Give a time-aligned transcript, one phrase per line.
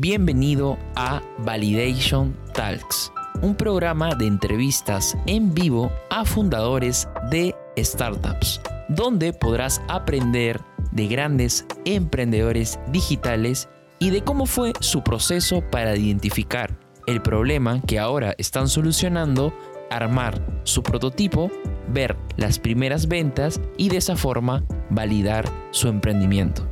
[0.00, 3.12] Bienvenido a Validation Talks,
[3.42, 10.60] un programa de entrevistas en vivo a fundadores de startups, donde podrás aprender
[10.92, 13.68] de grandes emprendedores digitales
[13.98, 16.78] y de cómo fue su proceso para identificar
[17.08, 19.52] el problema que ahora están solucionando,
[19.90, 21.50] armar su prototipo,
[21.88, 26.67] ver las primeras ventas y de esa forma validar su emprendimiento.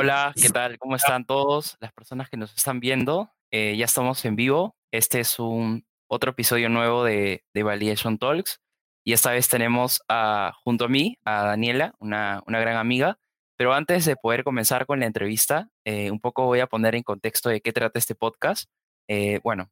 [0.00, 0.78] Hola, ¿qué tal?
[0.78, 1.76] ¿Cómo están todos?
[1.80, 4.76] Las personas que nos están viendo, eh, ya estamos en vivo.
[4.92, 8.60] Este es un otro episodio nuevo de, de Validation Talks.
[9.04, 10.00] Y esta vez tenemos
[10.62, 13.18] junto a mí a Daniela, una, una, gran amiga.
[13.56, 17.02] Pero antes de poder comenzar con la entrevista, eh, un poco voy a poner en
[17.02, 18.70] contexto de qué trata este podcast.
[19.08, 19.68] Eh, bueno,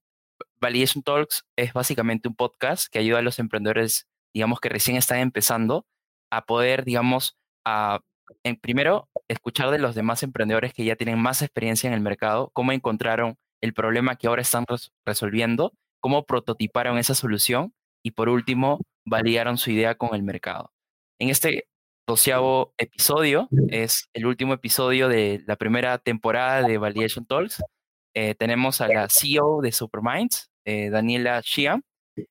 [0.60, 5.18] Validation Talks es básicamente un podcast que ayuda a los emprendedores, digamos, que recién están
[5.18, 5.86] empezando
[6.32, 8.00] a poder, digamos, a
[8.42, 12.50] en, primero, escuchar de los demás emprendedores que ya tienen más experiencia en el mercado,
[12.52, 14.64] cómo encontraron el problema que ahora están
[15.04, 20.72] resolviendo, cómo prototiparon esa solución y por último, validaron su idea con el mercado.
[21.18, 21.66] En este
[22.06, 27.60] doceavo episodio, es el último episodio de la primera temporada de Validation Talks,
[28.14, 31.82] eh, tenemos a la CEO de Superminds, eh, Daniela Shia.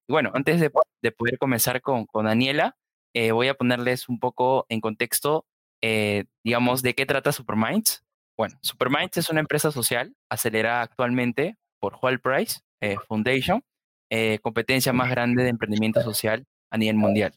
[0.08, 2.76] Bueno, antes de, poder comenzar con, con Daniela,
[3.14, 5.46] eh, voy a ponerles un poco en contexto
[5.88, 8.04] eh, digamos, ¿de qué trata Superminds?
[8.36, 13.64] Bueno, Superminds es una empresa social acelerada actualmente por Whole Price eh, Foundation,
[14.10, 17.36] eh, competencia más grande de emprendimiento social a nivel mundial.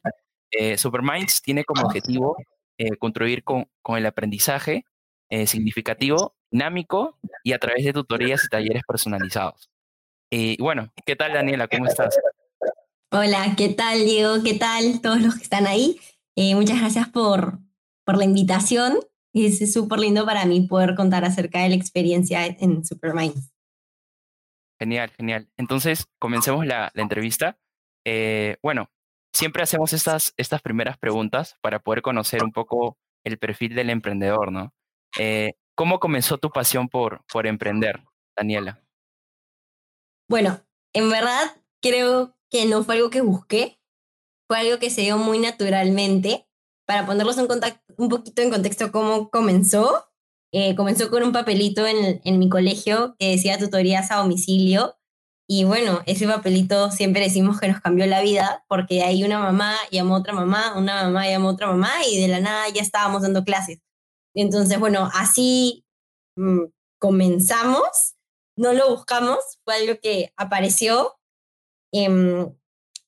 [0.78, 2.34] Superminds tiene como objetivo
[2.98, 4.86] contribuir con, con, el aprendizaje
[5.44, 9.68] significativo, dinámico y a través de tutorías y talleres personalizados.
[10.30, 11.68] Y bueno, ¿qué tal Daniela?
[11.68, 12.18] ¿Cómo estás?
[13.10, 14.42] Hola, ¿qué tal Diego?
[14.42, 16.00] ¿Qué tal todos los que están ahí?
[16.54, 17.58] muchas gracias por,
[18.08, 19.00] por la invitación.
[19.34, 23.52] Es súper lindo para mí poder contar acerca de la experiencia en Superminds.
[24.80, 25.50] Genial, genial.
[25.58, 27.58] Entonces, comencemos la, entrevista.
[28.06, 28.88] Eh, bueno,
[29.30, 34.52] siempre hacemos estas, estas primeras preguntas para poder conocer un poco el perfil del emprendedor,
[34.52, 34.72] ¿no?
[35.18, 38.04] Eh, ¿Cómo comenzó tu pasión por, por emprender,
[38.34, 38.82] Daniela?
[40.30, 40.62] Bueno,
[40.94, 43.78] en verdad creo que no fue algo que busqué,
[44.48, 46.47] fue algo que se dio muy naturalmente
[46.88, 47.46] para ponerlos en
[47.98, 50.08] un poquito en contexto cómo comenzó,
[50.52, 54.96] eh, comenzó con un papelito en, en mi colegio que decía tutorías a domicilio.
[55.46, 59.76] Y bueno, ese papelito siempre decimos que nos cambió la vida porque ahí una mamá
[59.90, 62.80] llamó a otra mamá, una mamá llamó a otra mamá y de la nada ya
[62.80, 63.80] estábamos dando clases.
[64.34, 65.84] Entonces, bueno, así
[66.36, 68.16] mm, comenzamos,
[68.56, 71.18] no lo buscamos, fue algo que apareció.
[71.92, 72.50] Em,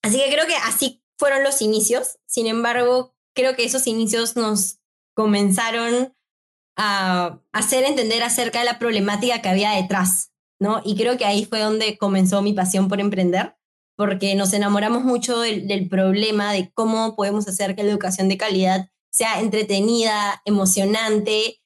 [0.02, 2.19] así que creo que así fueron los inicios.
[2.26, 4.78] Sin embargo, creo que esos inicios nos
[5.14, 6.14] comenzaron
[6.76, 10.82] a hacer entender acerca de la problemática que había detrás, ¿no?
[10.84, 13.56] Y creo que ahí fue donde comenzó mi pasión por emprender,
[13.96, 18.88] porque nos enamoramos mucho del, problema de cómo podemos hacer que la educación de calidad
[19.10, 21.60] sea entretenida, emocionante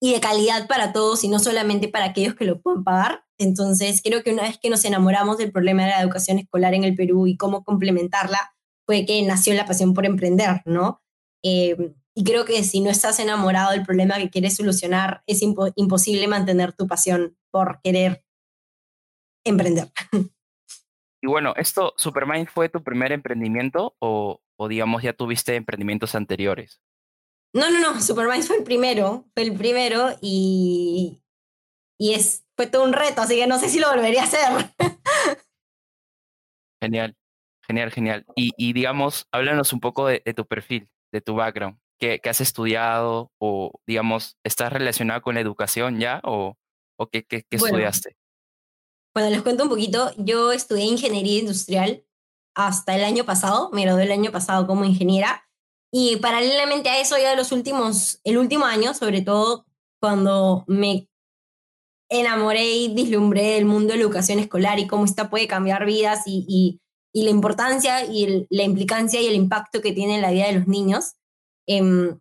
[0.00, 3.24] y de calidad para todos y no solamente para aquellos que lo puedan pagar.
[3.38, 6.84] Entonces, creo que una vez que nos enamoramos del problema de la educación escolar en
[6.84, 8.53] el Perú y cómo complementarla,
[8.86, 11.02] fue que nació la pasión por emprender, ¿no?
[11.42, 16.28] Eh, y creo que si no estás enamorado del problema que quieres solucionar, es imposible
[16.28, 18.24] mantener tu pasión por querer
[19.44, 19.88] emprender.
[21.22, 26.82] Y bueno, ¿esto, Supermind, fue tu primer emprendimiento o, o digamos ya tuviste emprendimientos anteriores?
[27.54, 31.22] No, no, no, Supermind fue el primero, fue el primero y,
[31.98, 34.74] y es, fue todo un reto, así que no sé si lo volvería a hacer.
[36.82, 37.16] Genial.
[37.66, 38.26] Genial, genial.
[38.36, 41.78] Y, digamos, háblanos un poco de, tu perfil, de tu background.
[41.98, 43.32] ¿Qué, has estudiado?
[43.38, 46.20] O, digamos, ¿estás relacionado con la educación ya?
[46.24, 46.56] ¿O,
[46.98, 48.16] o qué, qué, estudiaste?
[49.14, 50.10] Bueno, les cuento un poquito.
[50.18, 52.04] Yo estudié ingeniería industrial
[52.54, 53.70] hasta el año pasado.
[53.72, 55.48] Me gradué el año pasado como ingeniera.
[55.90, 59.64] Y paralelamente a eso, ya los últimos, el último año, sobre todo
[60.00, 61.08] cuando me
[62.10, 66.24] enamoré y vislumbré del mundo de la educación escolar y cómo esta puede cambiar vidas
[66.26, 66.80] y y
[67.22, 70.66] la importancia y la implicancia y el impacto que tiene en la vida de los
[70.66, 71.14] niños.
[71.66, 72.20] Em,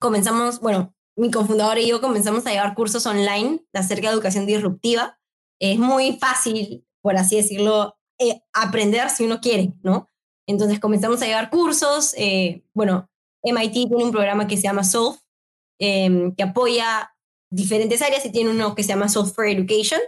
[0.00, 5.18] comenzamos, bueno, mi cofundador y yo comenzamos a llevar cursos online acerca de educación disruptiva.
[5.60, 10.10] Es muy fácil, por así decirlo, eh, aprender si uno quiere, ¿no?
[10.48, 12.14] Entonces comenzamos a llevar cursos.
[12.16, 13.08] Eh, bueno,
[13.42, 15.18] MIT tiene un programa que se llama Solve,
[15.78, 17.14] em, que apoya
[17.52, 20.00] diferentes áreas y tiene uno que se llama for Education,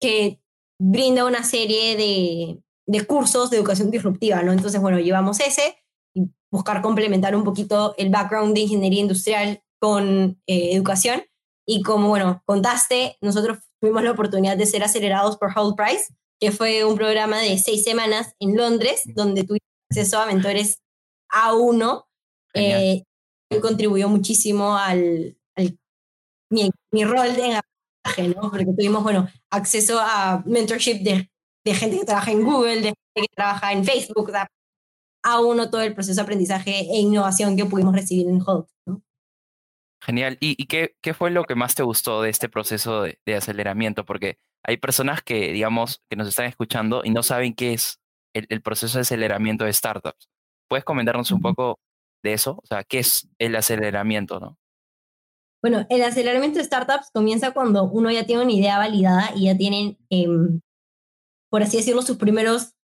[0.00, 0.40] que
[0.78, 4.52] brinda una serie de, de cursos de educación disruptiva, ¿no?
[4.52, 5.76] Entonces, bueno, llevamos ese
[6.14, 11.22] y buscar complementar un poquito el background de ingeniería industrial con eh, educación.
[11.66, 16.52] Y como, bueno, contaste, nosotros tuvimos la oportunidad de ser acelerados por Hold Price, que
[16.52, 20.80] fue un programa de seis semanas en Londres, donde tuvimos acceso a mentores
[21.32, 22.04] A1.
[22.54, 23.02] Eh,
[23.60, 25.36] contribuyó muchísimo al,
[26.50, 28.50] mi, mi, rol de aprendizaje, ¿no?
[28.50, 31.30] Porque tuvimos, bueno, acceso a mentorship de,
[31.66, 34.32] de gente que trabaja en Google, de gente que trabaja en Facebook,
[35.24, 38.66] a uno todo el proceso de aprendizaje e innovación que pudimos recibir en Hold.
[38.86, 39.02] ¿no?
[40.00, 40.38] Genial.
[40.40, 44.04] ¿Y, qué, qué, fue lo que más te gustó de este proceso de, de, aceleramiento?
[44.04, 47.98] Porque hay personas que, digamos, que nos están escuchando y no saben qué es
[48.32, 50.28] el, el proceso de aceleramiento de startups.
[50.68, 51.80] ¿Puedes comentarnos un poco
[52.22, 52.60] de eso?
[52.62, 54.56] O sea, ¿qué es el aceleramiento, no?
[55.62, 59.56] Bueno, el aceleramiento de startups comienza cuando uno ya tiene una idea validada y ya
[59.56, 60.28] tienen, eh,
[61.50, 62.74] por así decirlo, sus primeros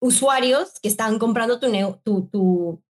[0.00, 1.70] usuarios que están comprando tu,
[2.30, 2.82] tu,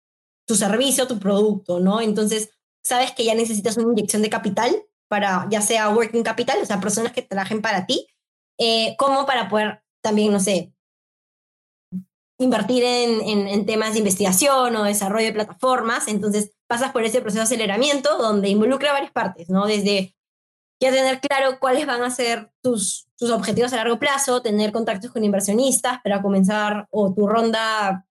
[0.46, 2.00] tu, servicio, tu producto, ¿no?
[2.00, 2.50] Entonces,
[2.84, 6.80] sabes que ya necesitas una inyección de capital para, ya sea working capital, o sea,
[6.80, 8.06] personas que trabajen para ti,
[8.58, 10.72] eh, como para poder también, no sé,
[12.38, 16.08] invertir en, en, en, temas de investigación o desarrollo de plataformas.
[16.08, 19.66] Entonces, pasas por ese proceso de aceleramiento donde involucra varias partes, ¿no?
[19.66, 20.14] Desde
[20.80, 25.10] ya tener claro cuáles van a ser tus, tus objetivos a largo plazo, tener contactos
[25.10, 28.06] con inversionistas para comenzar o tu ronda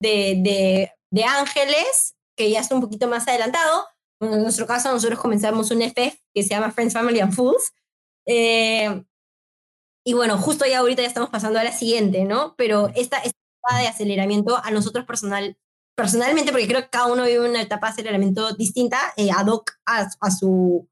[0.00, 3.86] de, de, de ángeles, que ya está un poquito más adelantado.
[4.20, 7.72] En nuestro caso, nosotros comenzamos un FF que se llama Friends, Family and Fools.
[8.26, 9.02] Eh,
[10.06, 12.54] y bueno, justo ya ahorita ya estamos pasando a la siguiente, ¿no?
[12.56, 15.56] Pero esta, esta etapa de aceleramiento a nosotros personal,
[15.96, 19.72] personalmente, porque creo que cada uno vive una etapa de aceleramiento distinta, eh, ad hoc
[19.86, 20.86] a, a, su,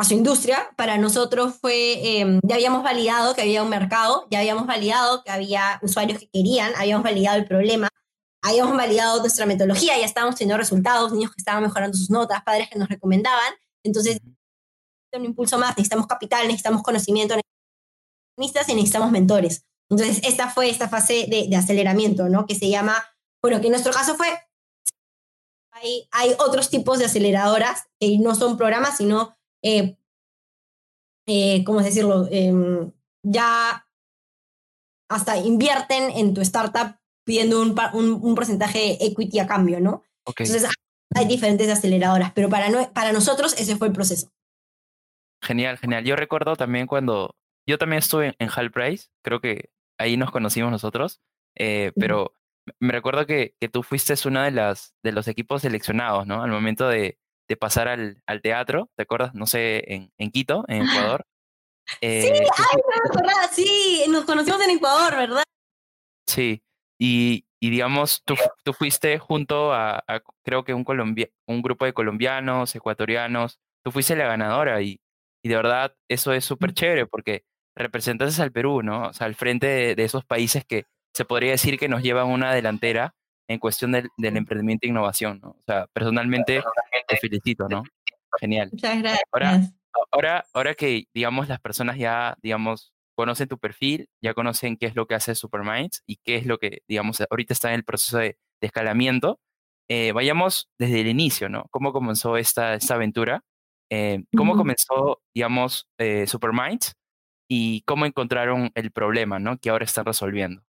[0.00, 0.70] a su industria.
[0.76, 5.30] Para nosotros fue, eh, ya habíamos validado que había un mercado, ya habíamos validado que
[5.30, 7.88] había usuarios que querían, habíamos validado el problema,
[8.42, 12.70] habíamos validado nuestra metodología, ya estábamos teniendo resultados, niños que estaban mejorando sus notas, padres
[12.70, 13.52] que nos recomendaban.
[13.84, 14.20] Entonces,
[15.12, 17.34] un impulso más, necesitamos capital, necesitamos conocimiento,
[18.38, 19.66] necesitamos y necesitamos mentores.
[19.90, 22.46] Entonces, esta fue esta fase de, de, aceleramiento, ¿no?
[22.46, 22.96] Que se llama,
[23.42, 24.28] bueno, que en nuestro caso fue,
[25.72, 29.96] hay, hay otros tipos de aceleradoras que no son programas, sino eh,
[31.26, 32.28] eh, ¿cómo decirlo?
[32.30, 32.52] Eh,
[33.22, 33.86] ya
[35.08, 40.02] hasta invierten en tu startup pidiendo un, un, un, porcentaje de equity a cambio, ¿no?
[40.24, 40.46] Okay.
[40.46, 40.70] Entonces
[41.14, 44.32] hay diferentes aceleradoras, pero para, no, para nosotros ese fue el proceso.
[45.42, 46.04] Genial, genial.
[46.04, 47.36] Yo recuerdo también cuando
[47.66, 51.20] yo también estuve en, en Hall Price, creo que ahí nos conocimos nosotros,
[51.56, 52.36] eh, pero
[52.78, 56.42] me recuerdo que, que, tú fuiste una de las de los equipos seleccionados, ¿no?
[56.42, 57.18] Al momento de,
[57.50, 59.34] de pasar al, al, teatro, ¿te acuerdas?
[59.34, 61.26] No sé, en, en Quito, en Ecuador.
[62.00, 62.80] Eh, sí, ay,
[63.12, 65.42] no me sí, nos conocimos en Ecuador, ¿verdad?
[66.28, 66.62] Sí,
[66.96, 71.86] y, y digamos, tú, tú fuiste junto a, a creo que un, colombia, un grupo
[71.86, 75.00] de colombianos, ecuatorianos, tú fuiste la ganadora y,
[75.42, 77.42] y de verdad eso es súper chévere porque
[77.74, 79.08] representas al Perú, ¿no?
[79.08, 82.28] O sea, al frente de, de, esos países que se podría decir que nos llevan
[82.28, 83.16] una delantera
[83.50, 85.50] en cuestión del, del emprendimiento e innovación, ¿no?
[85.50, 86.62] O sea, personalmente
[87.08, 87.82] te felicito, ¿no?
[88.38, 88.68] Genial.
[88.70, 89.24] Muchas gracias.
[89.32, 89.60] Ahora,
[90.12, 94.94] ahora, ahora que, digamos, las personas ya, digamos, conocen tu perfil, ya conocen qué es
[94.94, 98.18] lo que hace Superminds y qué es lo que, digamos, ahorita está en el proceso
[98.18, 99.40] de, de escalamiento,
[99.88, 101.66] eh, vayamos desde el inicio, ¿no?
[101.72, 103.42] ¿Cómo comenzó esta, esta aventura?
[103.90, 104.58] Eh, ¿Cómo uh -huh.
[104.58, 106.94] comenzó, digamos, eh, Superminds?
[107.48, 109.58] Y cómo encontraron el problema, ¿no?
[109.58, 110.62] Que ahora están resolviendo.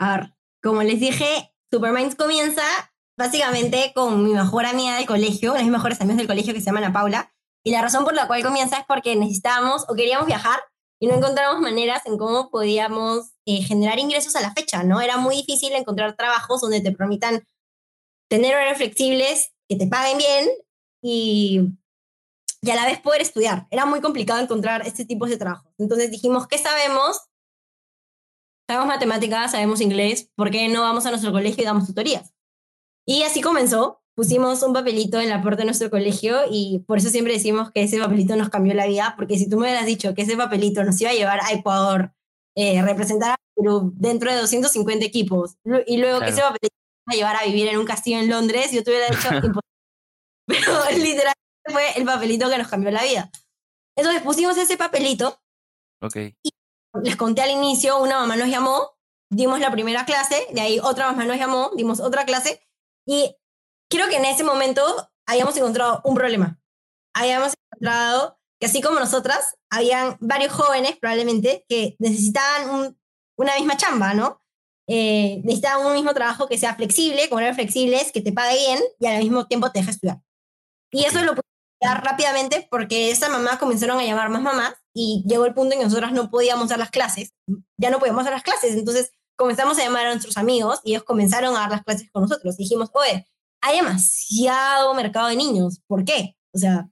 [0.00, 2.62] A ver, como les dije, Superminds comienza
[3.18, 6.60] básicamente con mi mejor amiga del colegio, una de mis mejores amigas del colegio que
[6.60, 7.32] se llama Ana Paula.
[7.64, 10.60] Y la razón por la cual comienza es porque necesitábamos o queríamos viajar
[11.00, 15.00] y no encontramos maneras en cómo podíamos eh, generar ingresos a la fecha, ¿no?
[15.00, 17.44] Era muy difícil encontrar trabajos donde te permitan
[18.30, 20.48] tener horarios flexibles, que te paguen bien
[21.02, 21.60] y,
[22.62, 23.66] y a la vez poder estudiar.
[23.70, 25.72] Era muy complicado encontrar este tipo de trabajos.
[25.78, 27.20] Entonces dijimos, ¿qué sabemos?
[28.68, 32.34] Sabemos matemáticas, sabemos inglés, ¿por qué no vamos a nuestro colegio y damos tutorías?
[33.06, 34.02] Y así comenzó.
[34.16, 37.82] Pusimos un papelito en la puerta de nuestro colegio y por eso siempre decimos que
[37.82, 40.82] ese papelito nos cambió la vida, porque si tú me hubieras dicho que ese papelito
[40.84, 42.12] nos iba a llevar a Ecuador,
[42.56, 46.24] eh, representar a Perú dentro de 250 equipos, y luego claro.
[46.24, 46.74] que ese papelito
[47.06, 49.28] nos iba a llevar a vivir en un castillo en Londres, yo te hubiera dicho
[49.46, 49.60] imposible.
[50.46, 51.36] Pero literalmente
[51.70, 53.30] fue el papelito que nos cambió la vida.
[53.96, 55.38] Entonces pusimos ese papelito
[56.00, 56.34] okay.
[56.42, 56.50] y
[57.02, 58.96] les conté al inicio, una mamá nos llamó,
[59.30, 62.60] dimos la primera clase, de ahí otra mamá nos llamó, dimos otra clase,
[63.06, 63.36] y
[63.90, 64.82] creo que en ese momento
[65.26, 66.60] habíamos encontrado un problema.
[67.14, 72.98] Habíamos encontrado que así como nosotras, habían varios jóvenes probablemente que necesitaban un,
[73.36, 74.42] una misma chamba, ¿no?
[74.86, 78.80] eh, necesitaban un mismo trabajo que sea flexible, con horarios flexibles, que te pague bien
[78.98, 80.20] y al mismo tiempo te deje estudiar.
[80.90, 81.42] Y eso lo pude
[81.80, 85.80] dar rápidamente porque esa mamá comenzaron a llamar más mamás y llegó el punto en
[85.80, 87.34] que nosotras no podíamos dar las clases,
[87.76, 91.04] ya no podíamos dar las clases, entonces comenzamos a llamar a nuestros amigos y ellos
[91.04, 92.56] comenzaron a dar las clases con nosotros.
[92.56, 93.28] dijimos, oye,
[93.60, 96.38] hay demasiado mercado de niños, ¿por qué?
[96.54, 96.88] O sea,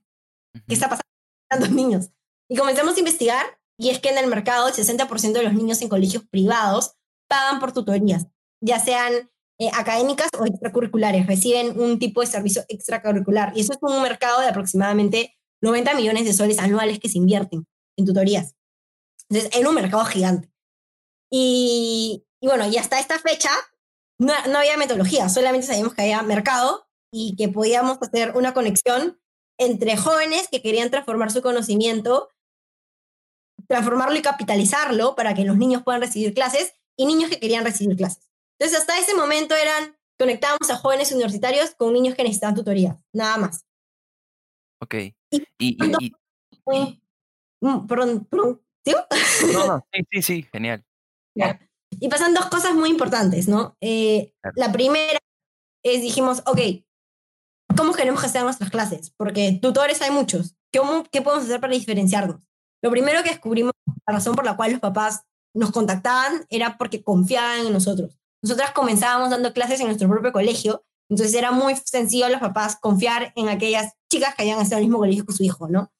[0.67, 1.09] ¿qué está pasando
[1.49, 2.09] con tantos niños?
[2.47, 3.43] Y comenzamos a investigar
[3.75, 6.93] y es que en el mercado el 60% de los niños en colegios privados
[7.27, 8.27] pagan por tutorías,
[8.61, 13.51] ya sean eh, académicas o extracurriculares, reciben un tipo de servicio extracurricular.
[13.55, 17.65] Y eso es un mercado de aproximadamente 90 millones de soles anuales que se invierten
[17.97, 18.55] en tutorías.
[19.29, 20.51] Entonces, era un mercado gigante.
[21.31, 23.49] Y, y bueno, y hasta esta fecha
[24.19, 29.19] no, no, había metodología, solamente sabíamos que había mercado y que podíamos hacer una conexión
[29.57, 32.29] entre jóvenes que querían transformar su conocimiento,
[33.67, 37.95] transformarlo y capitalizarlo para que los niños puedan recibir clases y niños que querían recibir
[37.95, 38.29] clases.
[38.57, 43.37] Entonces, hasta ese momento eran, conectábamos a jóvenes universitarios con niños que necesitaban tutoría, nada
[43.37, 43.65] más.
[44.81, 44.95] Ok.
[45.31, 45.77] Y, y,
[47.87, 48.93] perdón, perdón, ¿sí?
[49.53, 50.83] No, no, sí, sí, sí, genial.
[51.99, 53.77] Y pasan dos cosas muy importantes, ¿no?
[53.81, 55.19] Eh, la primera
[55.83, 56.59] es, dijimos, ok,
[57.77, 59.11] ¿cómo queremos que sean nuestras clases?
[59.17, 60.55] Porque tutores hay muchos.
[60.75, 62.41] ¿Cómo, ¿Qué podemos hacer para diferenciarnos?
[62.81, 63.73] Lo primero que descubrimos,
[64.07, 68.19] la razón por la cual los papás nos contactaban era porque confiaban en nosotros.
[68.43, 72.75] Nosotras comenzábamos dando clases en nuestro propio colegio, entonces era muy sencillo a los papás
[72.75, 75.91] confiar en aquellas chicas que habían estado en el mismo colegio que su hijo, ¿no?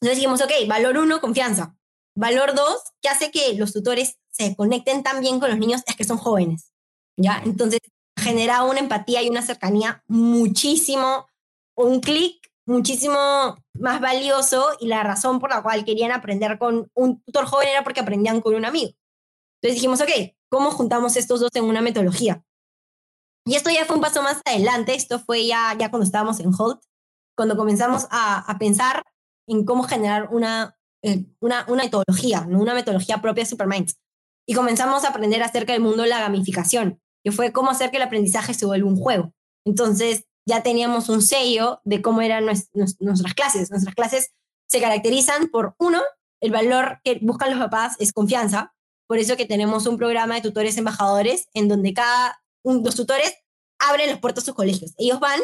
[0.00, 1.76] Entonces dijimos, ok, valor uno, confianza.
[2.16, 5.96] Valor dos, que hace que los tutores se conecten tan bien con los niños es
[5.96, 6.72] que son jóvenes,
[7.16, 7.42] ¿ya?
[7.44, 7.80] Entonces
[8.16, 11.28] genera una empatía y una cercanía muchísimo,
[11.74, 17.22] un clic muchísimo más valioso y la razón por la cual querían aprender con un
[17.22, 18.92] tutor joven era porque aprendían con un amigo.
[19.60, 22.42] Entonces dijimos, ok, ¿cómo juntamos estos dos en una metodología?
[23.44, 26.52] Y esto ya fue un paso más adelante, esto fue ya, ya cuando estábamos en
[26.56, 26.82] Holt,
[27.36, 29.02] cuando comenzamos a, a pensar
[29.50, 32.60] en cómo generar una, eh, una, una metodología, ¿no?
[32.60, 33.98] una metodología propia de Superminds.
[34.46, 37.96] Y comenzamos a aprender acerca del mundo de la gamificación, que fue cómo hacer que
[37.96, 39.34] el aprendizaje se vuelva un juego.
[39.66, 43.70] Entonces, ya teníamos un sello de cómo eran nuestras clases.
[43.70, 44.32] Nuestras clases
[44.68, 46.00] se caracterizan por, uno,
[46.40, 48.74] el valor que buscan los papás es confianza.
[49.06, 53.34] Por eso que tenemos un programa de tutores embajadores en donde cada un, los tutores
[53.78, 54.94] abren los puertos a sus colegios.
[54.96, 55.40] Ellos van,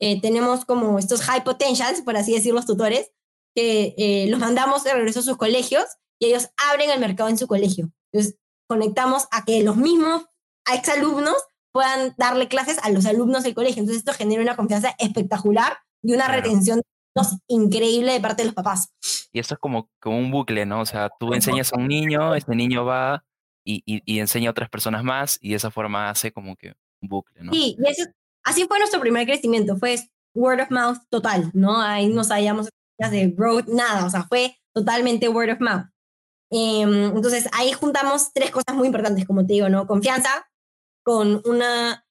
[0.00, 3.10] eh, tenemos como estos high potentials, por así decir, los tutores,
[3.58, 5.84] que eh, los mandamos de regreso a sus colegios
[6.20, 7.90] y ellos abren el mercado en su colegio.
[8.12, 8.38] Entonces,
[8.68, 10.26] conectamos a que los mismos
[10.72, 11.34] exalumnos
[11.72, 13.80] puedan darle clases a los alumnos del colegio.
[13.80, 16.82] Entonces esto genera una confianza espectacular y una retención
[17.48, 18.92] increíble de parte de los papás.
[19.32, 20.82] Y eso es como, como un bucle, ¿no?
[20.82, 23.24] O sea, tú enseñas a un niño, este niño va
[23.64, 27.08] y, y, enseña a otras personas más y de esa forma hace como que un
[27.08, 27.52] bucle, ¿no?
[27.52, 27.84] Sí, y
[28.44, 29.98] así fue nuestro primer crecimiento, fue
[30.32, 31.80] word of mouth total, ¿no?
[31.80, 32.68] Ahí no sabíamos
[32.98, 35.86] de growth, nada, o sea, fue totalmente word of mouth.
[36.50, 39.86] Em, entonces ahí juntamos tres cosas muy importantes, como te digo, ¿no?
[39.86, 40.50] Confianza,
[41.04, 42.04] con una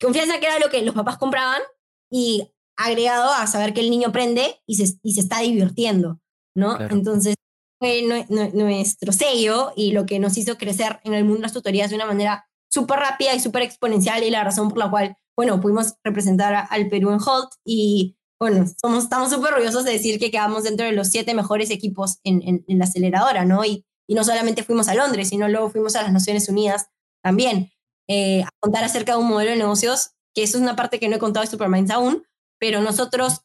[0.00, 1.62] confianza que era lo que los papás compraban
[2.10, 6.20] y agregado a saber que el niño aprende y se, y se está divirtiendo,
[6.54, 6.78] ¿no?
[6.80, 7.36] Entonces
[7.78, 11.90] fue nuestro sello y lo que nos hizo crecer en el mundo de las tutorías
[11.90, 15.60] de una manera súper rápida y súper exponencial y la razón por la cual, bueno,
[15.60, 20.30] pudimos representar al Perú en Holt y, bueno, somos, estamos súper orgullosos de decir que
[20.30, 23.64] quedamos dentro de los siete mejores equipos en, en, en la aceleradora, ¿no?
[23.64, 26.88] Y, y no solamente fuimos a Londres, sino luego fuimos a las Naciones Unidas
[27.22, 27.70] también.
[28.08, 31.08] Eh, a contar acerca de un modelo de negocios, que eso es una parte que
[31.08, 32.26] no he contado de Superminds aún,
[32.58, 33.40] pero nosotros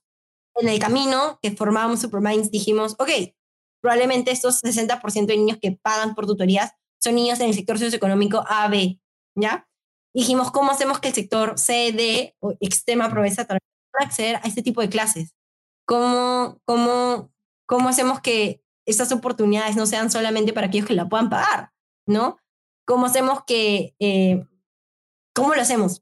[0.55, 3.09] en el camino que formábamos Superminds dijimos, ok,
[3.81, 8.43] probablemente estos 60% de niños que pagan por tutorías son niños en el sector socioeconómico
[8.47, 8.99] A, B,
[9.35, 9.69] ¿ya?
[10.13, 13.47] Dijimos, ¿cómo hacemos que el sector C, D o extrema pobreza
[13.93, 15.35] acceder a este tipo de clases?
[15.85, 17.31] ¿Cómo, cómo,
[17.65, 21.71] ¿Cómo hacemos que estas oportunidades no sean solamente para aquellos que la puedan pagar,
[22.07, 22.37] ¿no?
[22.85, 24.45] ¿Cómo hacemos que, eh,
[25.33, 26.01] cómo lo hacemos?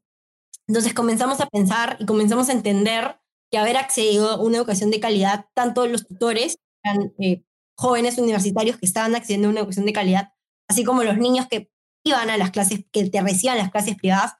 [0.66, 3.18] Entonces comenzamos a pensar y comenzamos a entender
[3.50, 7.42] que haber accedido a una educación de calidad, tanto los tutores, eran eh,
[7.76, 10.32] jóvenes universitarios que estaban accediendo a una educación de calidad,
[10.68, 11.70] así como los niños que
[12.04, 14.34] iban a las clases, que te recibían las clases privadas,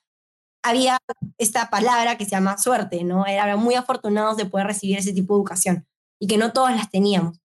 [0.62, 0.98] había
[1.38, 3.26] esta palabra que se llama suerte, ¿no?
[3.26, 5.86] Eran muy afortunados de poder recibir ese tipo de educación
[6.20, 7.40] y que no todos las teníamos.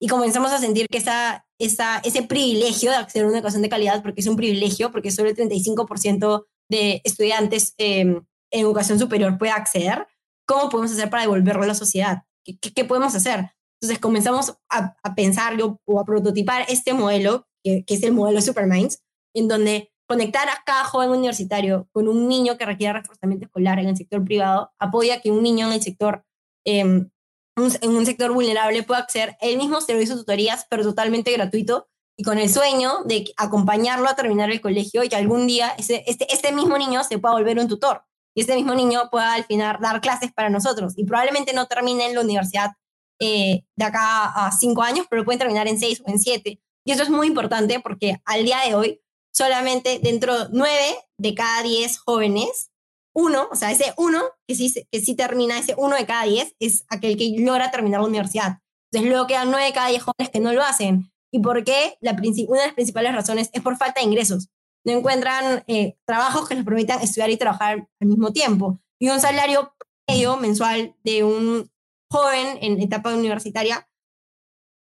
[0.00, 3.68] Y comenzamos a sentir que esa esa, ese privilegio de acceder a una educación de
[3.68, 9.38] calidad, porque es un privilegio, porque solo el 35% de estudiantes em, en educación superior
[9.38, 10.06] puede acceder,
[10.46, 12.22] ¿cómo podemos hacer para devolverlo a la sociedad?
[12.44, 13.52] ¿Qué, podemos hacer?
[13.80, 18.40] Entonces comenzamos a, a pensar o a prototipar este modelo, que, que, es el modelo
[18.40, 19.02] Superminds,
[19.34, 23.88] en donde conectar a cada joven universitario con un niño que requiere reforzamiento escolar en
[23.88, 26.24] el sector privado apoya que un niño en el sector,
[26.66, 27.10] em,
[27.56, 32.22] en un sector vulnerable pueda acceder al mismo servicio de tutorías, pero totalmente gratuito y
[32.22, 36.32] con el sueño de acompañarlo a terminar el colegio y que algún día ese, este,
[36.32, 39.78] este mismo niño se pueda volver un tutor y este mismo niño pueda al final
[39.80, 42.72] dar clases para nosotros y probablemente no termine en la universidad
[43.20, 46.60] eh, de acá a cinco años, pero pueden terminar en seis o en siete.
[46.84, 49.00] Y eso es muy importante porque al día de hoy
[49.34, 52.70] solamente dentro de nueve de cada diez jóvenes,
[53.14, 56.54] uno, o sea, ese uno que sí, que sí termina, ese uno de cada diez
[56.58, 58.58] es aquel que logra terminar la universidad.
[58.90, 61.10] Entonces luego quedan nueve de cada diez jóvenes que no lo hacen.
[61.32, 61.98] ¿Y por qué?
[62.00, 64.48] Una de las principales razones es por falta de ingresos.
[64.84, 68.80] No encuentran eh, trabajos que les permitan estudiar y trabajar al mismo tiempo.
[69.00, 69.74] Y un salario
[70.08, 71.70] medio mensual de un
[72.10, 73.88] joven en etapa universitaria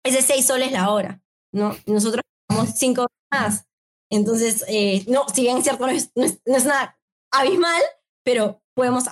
[0.04, 1.23] es de seis soles la hora.
[1.52, 1.76] ¿no?
[1.87, 3.64] Nosotros tenemos cinco más.
[4.12, 6.99] Entonces, eh, no, si bien es cierto, no es, no es, nada
[7.31, 7.83] abismal,
[8.23, 9.04] pero podemos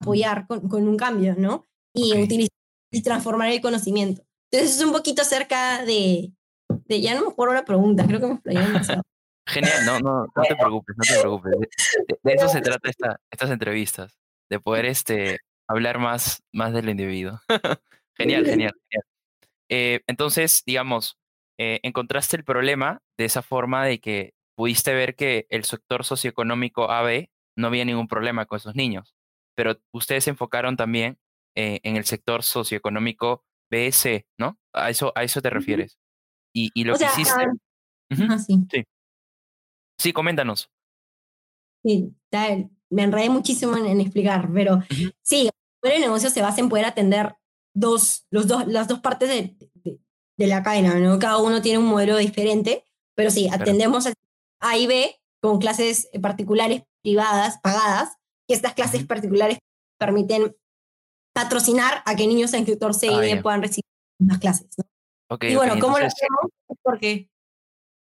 [0.00, 1.64] apoyar con, con un cambio, ¿no?
[1.94, 2.50] Y utilizar
[2.90, 4.24] y transformar el conocimiento.
[4.50, 6.32] Entonces, es un poquito acerca de,
[6.86, 9.02] de, ya no me acuerdo la pregunta, creo que me explayé demasiado.
[9.46, 11.52] Genial, no, no, no te preocupes, no te preocupes.
[12.24, 14.18] De, eso se trata esta, estas entrevistas,
[14.50, 15.38] de poder este,
[15.68, 17.40] hablar más, más del individuo.
[18.16, 19.04] genial, genial, genial.
[19.70, 21.16] Eh, entonces, digamos,
[21.58, 26.90] eh, encontraste el problema de esa forma de que pudiste ver que el sector socioeconómico
[26.90, 29.14] AB no había ningún problema con esos niños,
[29.54, 31.16] pero ustedes se enfocaron también
[31.54, 34.58] eh, en el sector socioeconómico BC, ¿no?
[34.72, 36.00] A eso, a eso te refieres.
[36.52, 37.44] Y, lo que hiciste...
[38.10, 38.66] sí.
[38.68, 38.84] sí.
[39.96, 40.12] sí.
[40.12, 40.68] coméntanos.
[41.84, 42.12] Sí,
[42.90, 44.82] me enredé muchísimo en, explicar, pero
[45.22, 45.48] sí,
[45.84, 47.36] el negocio se basa en poder atender
[47.76, 49.56] dos, los dos, las dos partes de,
[50.36, 51.16] de, la cadena, ¿no?
[51.20, 52.82] Cada uno tiene un modelo diferente,
[53.14, 54.04] pero sí, atendemos
[54.60, 58.16] a y B con clases particulares privadas, pagadas,
[58.48, 59.58] y estas clases particulares
[59.98, 60.56] permiten
[61.34, 63.84] patrocinar a que niños en sector C y ah, D puedan recibir
[64.18, 64.84] las clases, ¿no?
[65.42, 66.50] y bueno, ¿cómo lo hacemos?
[66.82, 67.30] Porque...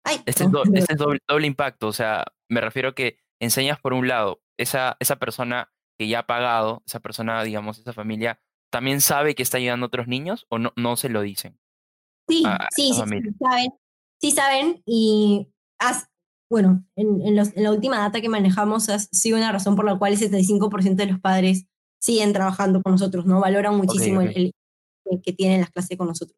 [0.05, 0.41] este, es,
[0.73, 5.71] este doble, impacto, o sea, me refiero que enseñas por un lado, esa, esa persona
[5.99, 8.39] que ya ha pagado, esa persona, digamos, esa familia,
[8.71, 11.59] ¿también sabe que está ayudando a otros niños o no, no se lo dicen?
[12.27, 12.43] Sí,
[12.75, 13.73] sí, sí, saben.
[14.19, 15.47] Sí saben y,
[16.49, 20.13] bueno, en, en, la última data que manejamos ha sido una razón por la cual
[20.13, 21.65] el 75% de los padres
[21.99, 23.39] siguen trabajando con nosotros, ¿no?
[23.39, 24.53] Valoran muchísimo El,
[25.05, 26.37] el, que tienen las clases con nosotros.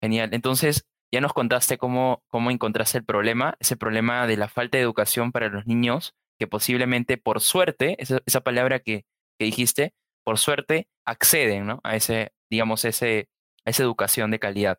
[0.00, 0.30] Genial.
[0.32, 4.84] Entonces, ya nos contaste cómo, cómo encontraste el problema, ese problema de la falta de
[4.84, 9.06] educación para los niños, que posiblemente por suerte, esa, esa palabra que,
[9.38, 11.80] que, dijiste, por suerte acceden ¿no?
[11.84, 13.28] a ese, digamos, ese,
[13.64, 14.78] a esa educación de calidad.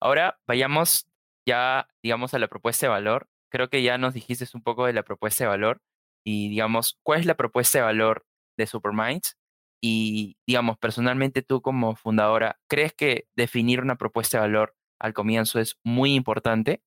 [0.00, 1.06] Ahora vayamos
[1.46, 3.28] ya, digamos, a la propuesta de valor.
[3.50, 5.80] Creo que ya nos dijiste un poco de la propuesta de valor
[6.24, 8.24] y, digamos, ¿cuál es la propuesta de valor
[8.56, 9.36] de Superminds?
[9.82, 15.58] Y, digamos, personalmente tú como fundadora, ¿crees que definir una propuesta de valor al comienzo
[15.58, 16.82] es muy importante?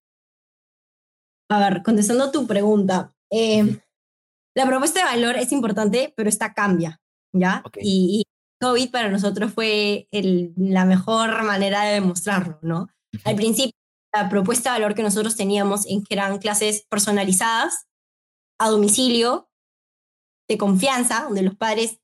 [1.50, 3.80] A ver, contestando tu pregunta, eh,
[4.56, 7.02] la propuesta de valor es importante, pero esta cambia,
[7.34, 7.64] ¿ya?
[7.82, 8.24] Y,
[8.62, 12.88] COVID para nosotros fue la mejor manera de demostrarlo, ¿no?
[13.26, 13.78] Al principio,
[14.14, 17.88] la propuesta de valor que nosotros teníamos en que eran clases personalizadas,
[18.60, 19.50] a domicilio,
[20.48, 22.00] de confianza, donde los padres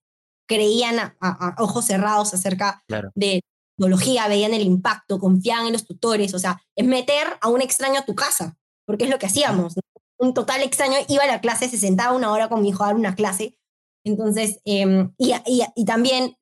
[0.48, 3.41] creían a, ojos cerrados acerca de
[3.78, 8.00] tecnología, veían el impacto, confiaban en los tutores, o sea, es meter a un extraño
[8.00, 9.76] a tu casa, porque es lo que hacíamos.
[10.17, 12.88] Un total extraño iba a la clase, se sentaba una hora con mi hijo a
[12.88, 13.60] dar una clase,
[14.04, 15.34] entonces, em, y,
[15.76, 16.36] y, también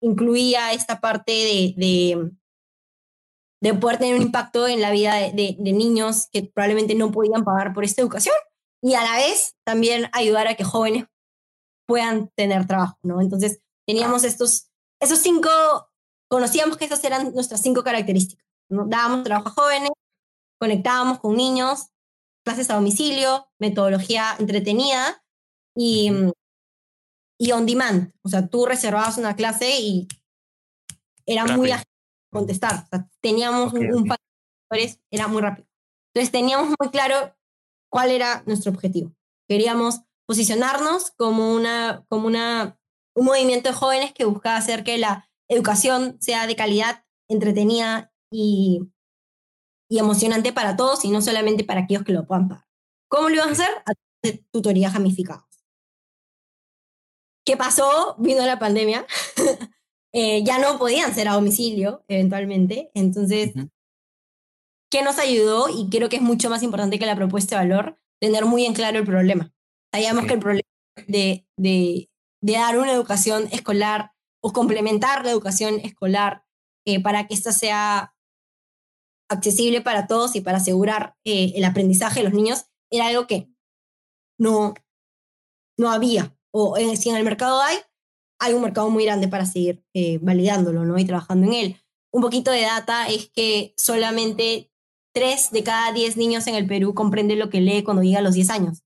[0.00, 2.30] incluía esta parte de, de,
[3.60, 7.44] de, poder tener un impacto en la vida de, de niños que probablemente no podían
[7.44, 8.34] pagar por esta educación
[8.82, 11.06] y a la vez también ayudar a que jóvenes
[11.86, 13.20] puedan tener trabajo, ¿no?
[13.20, 14.70] Entonces, teníamos estos,
[15.00, 15.50] esos cinco,
[16.28, 18.46] conocíamos que esas eran nuestras cinco características.
[18.68, 18.86] ¿no?
[18.86, 19.90] Dábamos trabajo a jóvenes,
[20.58, 21.88] conectábamos con niños,
[22.44, 25.22] clases a domicilio, metodología entretenida
[25.76, 26.12] y,
[27.38, 28.12] y on demand.
[28.22, 30.06] O sea, tú reservabas una clase y
[31.26, 31.89] era muy ágil
[32.30, 32.84] contestar.
[32.84, 35.66] O sea, teníamos un, un de era muy rápido.
[36.12, 37.36] Entonces teníamos muy claro
[37.90, 39.12] cuál era nuestro objetivo.
[39.48, 42.78] Queríamos posicionarnos como, una, como una,
[43.14, 48.88] un movimiento de jóvenes que buscaba hacer que la educación sea de calidad, entretenida y,
[49.88, 52.66] y emocionante para todos y no solamente para aquellos que lo puedan pagar.
[53.08, 53.70] ¿Cómo lo iban a hacer?
[53.86, 55.44] A través de tutorías gamificadas.
[57.44, 58.14] ¿Qué pasó?
[58.18, 59.04] Vino la pandemia.
[60.12, 62.90] eh, ya no podían ser a domicilio, eventualmente.
[62.94, 63.52] Entonces,
[64.90, 65.68] ¿qué nos ayudó?
[65.68, 68.74] Y creo que es mucho más importante que la propuesta de valor tener muy en
[68.74, 69.52] claro el problema.
[69.92, 70.68] Sabíamos que el problema
[71.06, 72.10] de, de,
[72.42, 76.44] de, dar una educación escolar o complementar la educación escolar
[76.86, 78.14] eh, para que esta sea
[79.28, 83.48] accesible para todos y para asegurar eh, el aprendizaje de los niños era algo que
[84.38, 84.74] no,
[85.78, 86.36] no había.
[86.52, 87.78] O si en el mercado hay,
[88.40, 89.84] hay un mercado muy grande para seguir
[90.20, 90.98] validándolo ¿no?
[90.98, 91.76] y trabajando en él.
[92.12, 94.70] Un poquito de data es que solamente
[95.12, 98.22] 3 de cada 10 niños en el Perú comprenden lo que lee cuando llega a
[98.22, 98.82] los 10 años.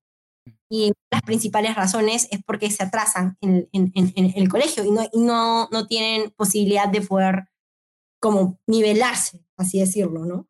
[0.69, 5.03] Y las principales razones es porque se atrasan en, en, en, el colegio y, no,
[5.13, 7.49] y no, no tienen posibilidad de poder
[8.21, 10.49] como nivelarse, así decirlo, ¿no?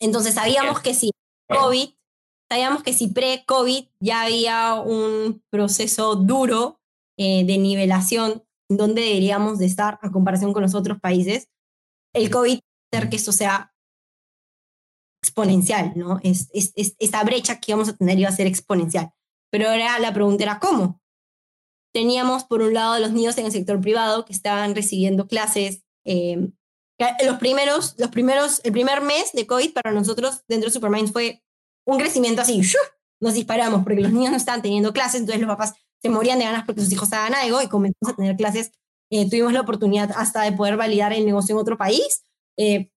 [0.00, 1.12] Entonces sabíamos que si
[1.48, 1.90] COVID,
[2.50, 6.80] sabíamos que si pre-COVID ya había un proceso duro
[7.16, 11.48] eh, de nivelación donde deberíamos de estar a comparación con los otros países,
[12.14, 12.58] el COVID
[12.92, 13.74] hacer que esto sea
[15.22, 16.20] exponencial, ¿no?
[16.22, 19.10] Es, es, esta brecha que íbamos a tener iba a ser exponencial.
[19.50, 21.00] Pero ahora la pregunta era cómo.
[21.92, 25.84] Teníamos por un lado los niños en el sector privado que estaban recibiendo clases.
[26.04, 26.50] Eh,
[27.24, 31.42] los primeros, los primeros, el primer mes de COVID para nosotros dentro de Superminds fue
[31.86, 32.62] un crecimiento así,
[33.20, 36.44] nos disparamos porque los niños no estaban teniendo clases, entonces los papás se morían de
[36.44, 38.72] ganas porque sus hijos hagan algo y comenzamos a tener clases.
[39.10, 42.24] Eh, tuvimos la oportunidad hasta de poder validar el negocio en otro país.
[42.58, 42.90] Eh,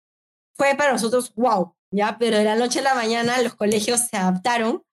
[0.57, 2.17] fue para nosotros wow, ¿ya?
[2.19, 4.83] Pero de la noche a la mañana los colegios se adaptaron,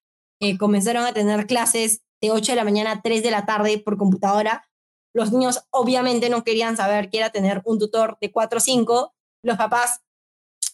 [0.40, 3.79] eh, comenzaron a tener clases de 8 de la mañana a 3 de la tarde
[3.79, 4.64] por computadora.
[5.12, 9.12] Los niños obviamente no querían saber qué era tener un tutor de 4 o 5.
[9.42, 10.03] Los papás,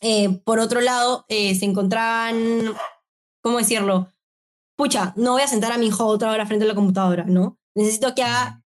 [0.03, 2.75] eh, por otro lado, eh, se encontraban,
[3.43, 4.13] ¿cómo decirlo?
[4.81, 7.59] Pucha, no voy a sentar a mi hijo otra hora frente a la computadora, ¿no?
[7.75, 8.63] Necesito que haga,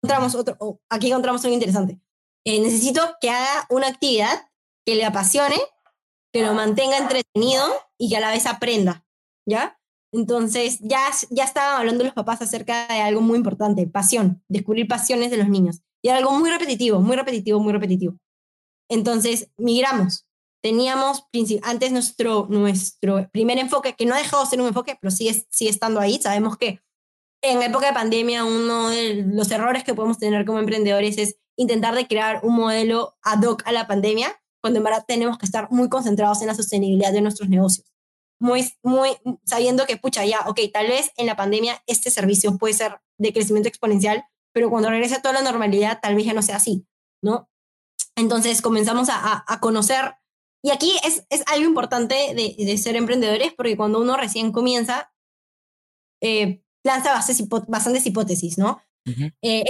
[0.00, 1.98] encontramos otro, oh, aquí encontramos algo interesante.
[2.44, 4.48] necesito que haga una actividad
[4.86, 5.56] que le apasione
[6.32, 7.64] que lo mantenga entretenido
[7.98, 9.04] y que a la vez aprenda,
[9.44, 9.76] ¿ya?
[10.12, 11.00] Entonces, ya,
[11.30, 15.48] ya estaban hablando los papás acerca de algo muy importante, pasión, descubrir pasiones de los
[15.48, 15.80] niños.
[16.00, 18.14] Y era algo muy repetitivo, muy repetitivo, muy repetitivo.
[18.88, 20.26] Entonces, migramos.
[20.62, 21.24] Teníamos
[21.62, 25.46] antes nuestro, nuestro primer enfoque, que no ha dejado de ser un enfoque, pero sigue,
[25.50, 26.18] sigue estando ahí.
[26.20, 26.80] Sabemos que
[27.42, 31.94] en época de pandemia uno de los errores que podemos tener como emprendedores es intentar
[31.94, 35.68] de crear un modelo ad hoc a la pandemia cuando en verdad tenemos que estar
[35.70, 37.86] muy concentrados en la sostenibilidad de nuestros negocios.
[38.40, 39.10] Muy, muy
[39.44, 43.32] sabiendo que, pucha, ya, ok, tal vez en la pandemia este servicio puede ser de
[43.32, 46.84] crecimiento exponencial, pero cuando regrese a toda la normalidad, tal vez ya no sea así,
[47.22, 47.48] ¿no?
[48.16, 50.16] Entonces comenzamos a, a, conocer,
[50.66, 55.12] y aquí es, es algo importante de, de, ser emprendedores, porque cuando uno recién comienza,
[56.20, 58.82] eh, lanza bases, bastantes hipótesis, ¿no?
[59.42, 59.62] eh,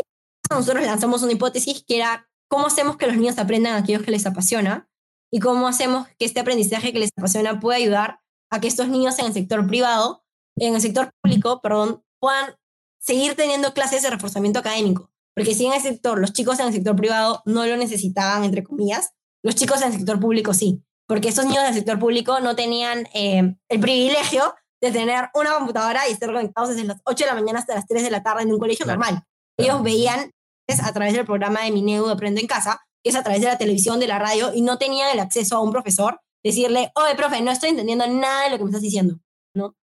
[0.48, 4.24] nosotros lanzamos una hipótesis que era cómo hacemos que los niños aprendan aquello que les
[4.24, 4.88] apasiona
[5.30, 9.18] y cómo hacemos que este aprendizaje que les apasiona pueda ayudar a que estos niños
[9.18, 10.24] en el sector privado,
[10.56, 12.54] en el sector público, perdón, puedan
[12.98, 15.10] seguir teniendo clases de reforzamiento académico.
[15.34, 18.62] Porque si en el sector, los chicos en el sector privado no lo necesitaban, entre
[18.62, 19.10] comillas,
[19.42, 20.82] los chicos en el sector público sí.
[21.06, 26.08] Porque esos niños del sector público no tenían eh, el privilegio de tener una computadora
[26.08, 28.42] y estar conectados desde las 8 de la mañana hasta las 3 de la tarde
[28.42, 29.22] en un colegio normal.
[29.58, 30.30] Ellos veían
[30.68, 33.46] a través del programa de Mineu de Aprendo en Casa, que es a través de
[33.46, 37.14] la televisión, de la radio, y no tenían el acceso a un profesor, decirle, oye,
[37.14, 39.18] profe, no estoy entendiendo nada de lo que me estás diciendo,
[39.54, 39.76] ¿no?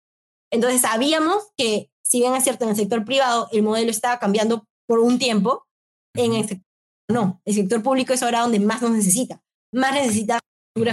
[0.52, 4.68] Entonces sabíamos que, si bien es cierto, en el sector privado el modelo estaba cambiando
[4.88, 5.68] por un tiempo,
[6.16, 6.72] en el sector
[7.12, 9.42] no, el sector público es ahora donde más nos necesita.
[9.74, 10.40] Más necesita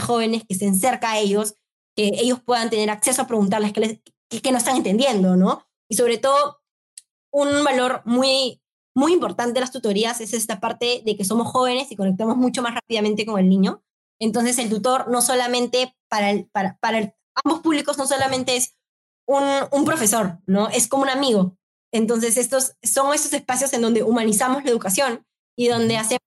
[0.00, 1.54] jóvenes que estén cerca a ellos,
[1.96, 4.00] que ellos puedan tener acceso a preguntarles qué,
[4.40, 5.66] qué no están entendiendo, ¿no?
[5.88, 6.60] Y sobre todo,
[7.30, 8.60] un valor muy
[8.98, 12.74] muy importante las tutorías es esta parte de que somos jóvenes y conectamos mucho más
[12.74, 13.84] rápidamente con el niño.
[14.18, 17.14] Entonces el tutor no solamente para, el, para, para
[17.44, 18.74] ambos públicos no solamente es
[19.24, 20.68] un, un, profesor, ¿no?
[20.68, 21.56] Es como un amigo.
[21.92, 25.24] Entonces estos son esos espacios en donde humanizamos la educación
[25.56, 26.18] y donde hacemos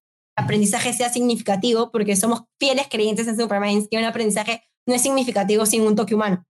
[0.43, 5.65] aprendizaje sea significativo porque somos fieles creyentes en Superminds que un aprendizaje no es significativo
[5.65, 6.45] sin un toque humano,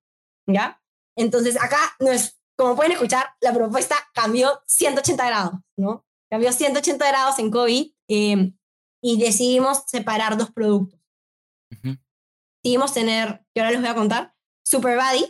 [0.47, 0.81] ¿ya?
[1.17, 6.05] Entonces acá no es, como pueden escuchar, la propuesta cambió 180 grados, ¿no?
[6.31, 8.57] cambió 180 grados en COVID em,
[9.03, 10.99] y decidimos separar dos productos.
[12.63, 15.25] Decidimos tener, que ahora les voy a contar, Superbody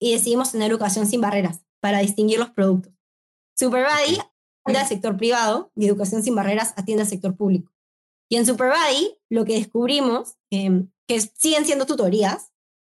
[0.00, 2.92] y decidimos tener educación sin barreras para distinguir los productos.
[3.56, 4.18] Superbody
[4.64, 7.72] atiende al sector privado y educación sin barreras atiende al sector público.
[8.34, 12.50] Y en Superbody lo que descubrimos, eh, que siguen siendo tutorías,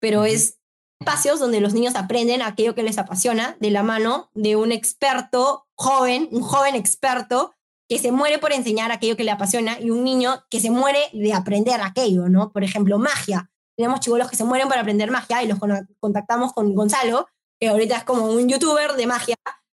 [0.01, 0.61] pero es
[1.01, 5.67] espacios donde los niños aprenden aquello que les apasiona de la mano de un experto
[5.75, 7.53] joven, un joven experto
[7.89, 11.01] que se muere por enseñar aquello que le apasiona y un niño que se muere
[11.13, 12.53] de aprender aquello, ¿no?
[12.53, 13.51] Por ejemplo, magia.
[13.77, 15.59] Tenemos chivolos que se mueren por aprender magia y los
[15.99, 17.27] contactamos con Gonzalo
[17.59, 19.35] que ahorita es como un youtuber de magia,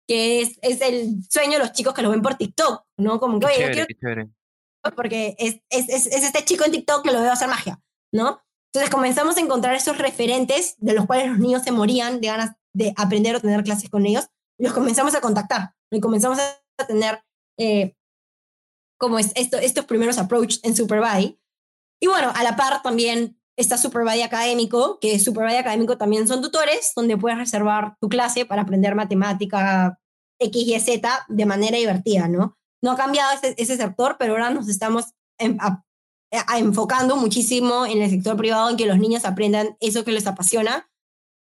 [0.09, 3.21] que es, es el sueño de los chicos que lo ven por TikTok, ¿no?
[3.21, 4.27] Como que, oye, yo quiero...
[4.97, 7.81] Porque es, es, es, es este chico en TikTok que lo veo hacer magia,
[8.13, 8.41] ¿no?
[8.73, 12.57] Entonces comenzamos a encontrar esos referentes de los cuales los niños se morían de ganas
[12.75, 14.27] de aprender o tener clases con ellos,
[14.59, 17.23] los comenzamos a contactar, y comenzamos a tener
[17.59, 17.95] eh,
[18.99, 21.39] como es esto, estos primeros approach en Superbody.
[22.03, 26.93] Y bueno, a la par también está Superbody Académico, que Superbody Académico también son tutores,
[26.97, 29.99] donde puedes reservar tu clase para aprender matemática
[30.41, 32.59] X y Z de manera divertida, ¿no?
[32.85, 35.15] No ha cambiado ese, sector, pero ahora nos estamos
[36.59, 40.91] enfocando muchísimo en el sector privado, en que los niños aprendan eso que les apasiona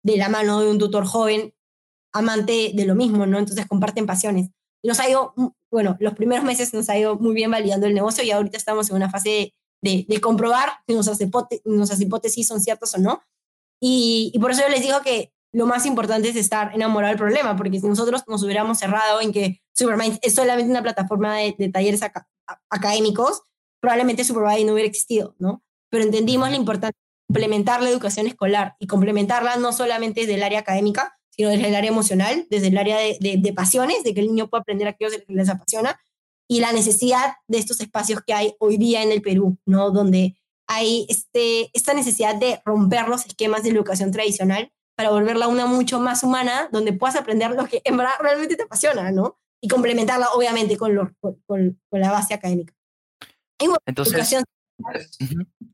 [0.04, 1.54] de la mano de un tutor joven
[2.16, 3.38] amante de lo mismo, ¿no?
[3.38, 4.50] Entonces comparten pasiones.
[4.84, 5.36] Nos ha ido,
[5.72, 8.90] bueno, los primeros meses nos ha ido muy bien validando el negocio y ahorita estamos
[8.90, 11.20] en una fase de, comprobar si nuestras,
[11.64, 13.22] nuestras, hipótesis son ciertas o no.
[13.80, 17.20] Y, y, por eso yo les digo que lo más importante es estar enamorado del
[17.20, 21.56] problema, porque si nosotros nos hubiéramos cerrado en que Supermind es solamente una plataforma de,
[21.58, 22.02] de talleres
[22.70, 23.44] académicos,
[23.80, 25.64] probablemente Superbody no hubiera existido, ¿no?
[25.90, 30.44] Pero entendimos la importancia de complementar la educación escolar y complementarla no solamente desde el
[30.44, 34.14] área académica, sino desde el área emocional, desde el área de, de, de pasiones, de
[34.14, 36.00] que el niño pueda aprender aquello que les apasiona,
[36.50, 39.92] y la necesidad de estos espacios que hay hoy día en el Perú, ¿no?
[39.92, 40.36] Donde
[40.68, 45.66] hay este, esta necesidad de romper los esquemas de la educación tradicional para volverla una
[45.66, 49.40] mucho más humana, donde puedas aprender lo que en verdad realmente te apasiona, ¿no?
[49.62, 52.74] Y complementarla, obviamente, con, lo, con, con la base académica.
[53.86, 54.44] Entonces,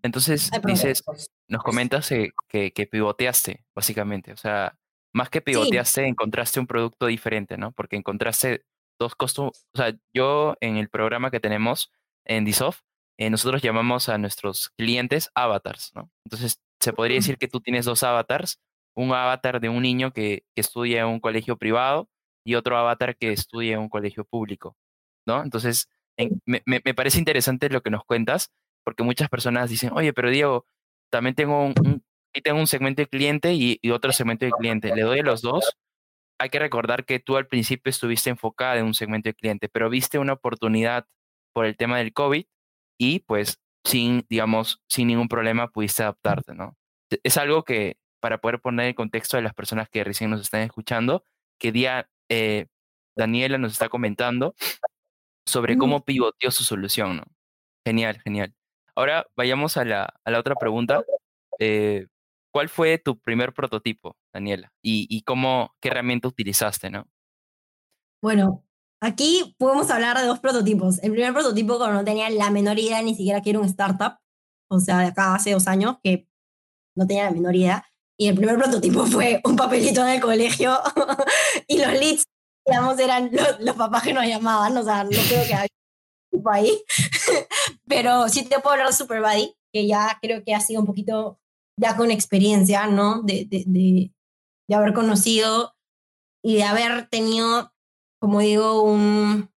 [0.02, 1.04] entonces dices,
[1.48, 4.34] nos comentas que, que, pivoteaste, básicamente.
[4.34, 4.78] O sea,
[5.14, 7.72] más que pivoteaste, encontraste un producto diferente, ¿no?
[7.72, 8.66] Porque encontraste
[9.00, 9.66] dos costos.
[9.74, 11.92] O sea, yo en el programa que tenemos
[12.26, 12.82] en Disoft,
[13.18, 16.10] eh, nosotros llamamos a nuestros clientes avatars, ¿no?
[16.26, 18.60] Entonces, se podría decir que tú tienes dos avatars,
[18.96, 22.10] un avatar de un niño que, que estudia en un colegio privado
[22.46, 24.78] y otro avatar que estudia en un colegio público,
[25.26, 25.44] ¿no?
[25.44, 25.90] Entonces,
[26.46, 28.52] me, me, parece interesante lo que nos cuentas,
[28.86, 30.66] porque muchas personas dicen, oye, pero Diego,
[31.12, 32.04] también tengo un,
[32.44, 34.96] tengo un segmento de cliente y, y, otro segmento de cliente.
[34.96, 35.78] Le doy a los dos.
[36.40, 39.90] Hay que recordar que tú al principio estuviste enfocada en un segmento de cliente, pero
[39.90, 41.08] viste una oportunidad
[41.54, 42.46] por el tema del COVID
[43.00, 46.76] y pues sin, digamos, sin ningún problema pudiste adaptarte, ¿no?
[47.24, 50.62] Es algo que, para poder poner el contexto de las personas que recién nos están
[50.62, 51.24] escuchando,
[51.60, 52.68] que día eh,
[53.16, 54.56] Daniela nos está comentando
[55.46, 57.24] sobre cómo pivoteó su solución, ¿no?
[57.86, 58.54] Genial, genial.
[58.96, 61.04] Ahora vayamos a la, a la otra pregunta.
[61.60, 62.08] Eh,
[62.52, 64.72] ¿Cuál fue tu primer prototipo, Daniela?
[64.82, 67.06] ¿Y, y cómo, qué herramienta utilizaste, no?
[68.22, 68.66] Bueno,
[69.02, 71.04] aquí podemos hablar de dos prototipos.
[71.04, 74.20] El primer prototipo, cuando no tenía la menor idea ni siquiera que era un startup,
[74.70, 76.28] o sea, de acá hace dos años, que
[76.96, 77.86] no tenía la menor idea.
[78.18, 80.80] Y el primer prototipo fue un papelito en el colegio
[81.68, 82.26] y los leads
[82.66, 85.68] digamos, eran los, papás que nos llamaban, o sea, no creo que haya
[86.32, 86.84] tipo ahí,
[87.88, 91.40] pero sí te puedo hablar de Superbody, que ya creo que ha sido un poquito
[91.80, 93.22] ya con experiencia, ¿no?
[93.22, 94.12] De, de, de,
[94.68, 95.76] de haber conocido
[96.44, 97.72] y de haber tenido,
[98.20, 99.52] como digo, un,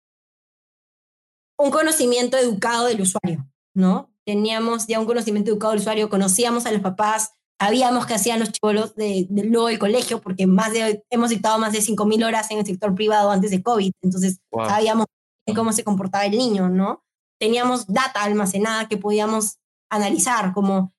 [1.59, 4.13] un conocimiento educado del usuario, ¿no?
[4.27, 8.53] Teníamos ya un conocimiento educado del usuario, conocíamos a los papás, Sabíamos que hacían los
[8.53, 12.51] chivolos de, de, luego del colegio, porque más de, hemos dictado más de 5.000 horas
[12.51, 14.69] en el sector privado antes de COVID, entonces wow.
[14.69, 15.07] sabíamos
[15.55, 17.05] cómo se comportaba el niño, ¿no?
[17.41, 19.59] Teníamos data almacenada que podíamos
[19.91, 20.93] analizar, como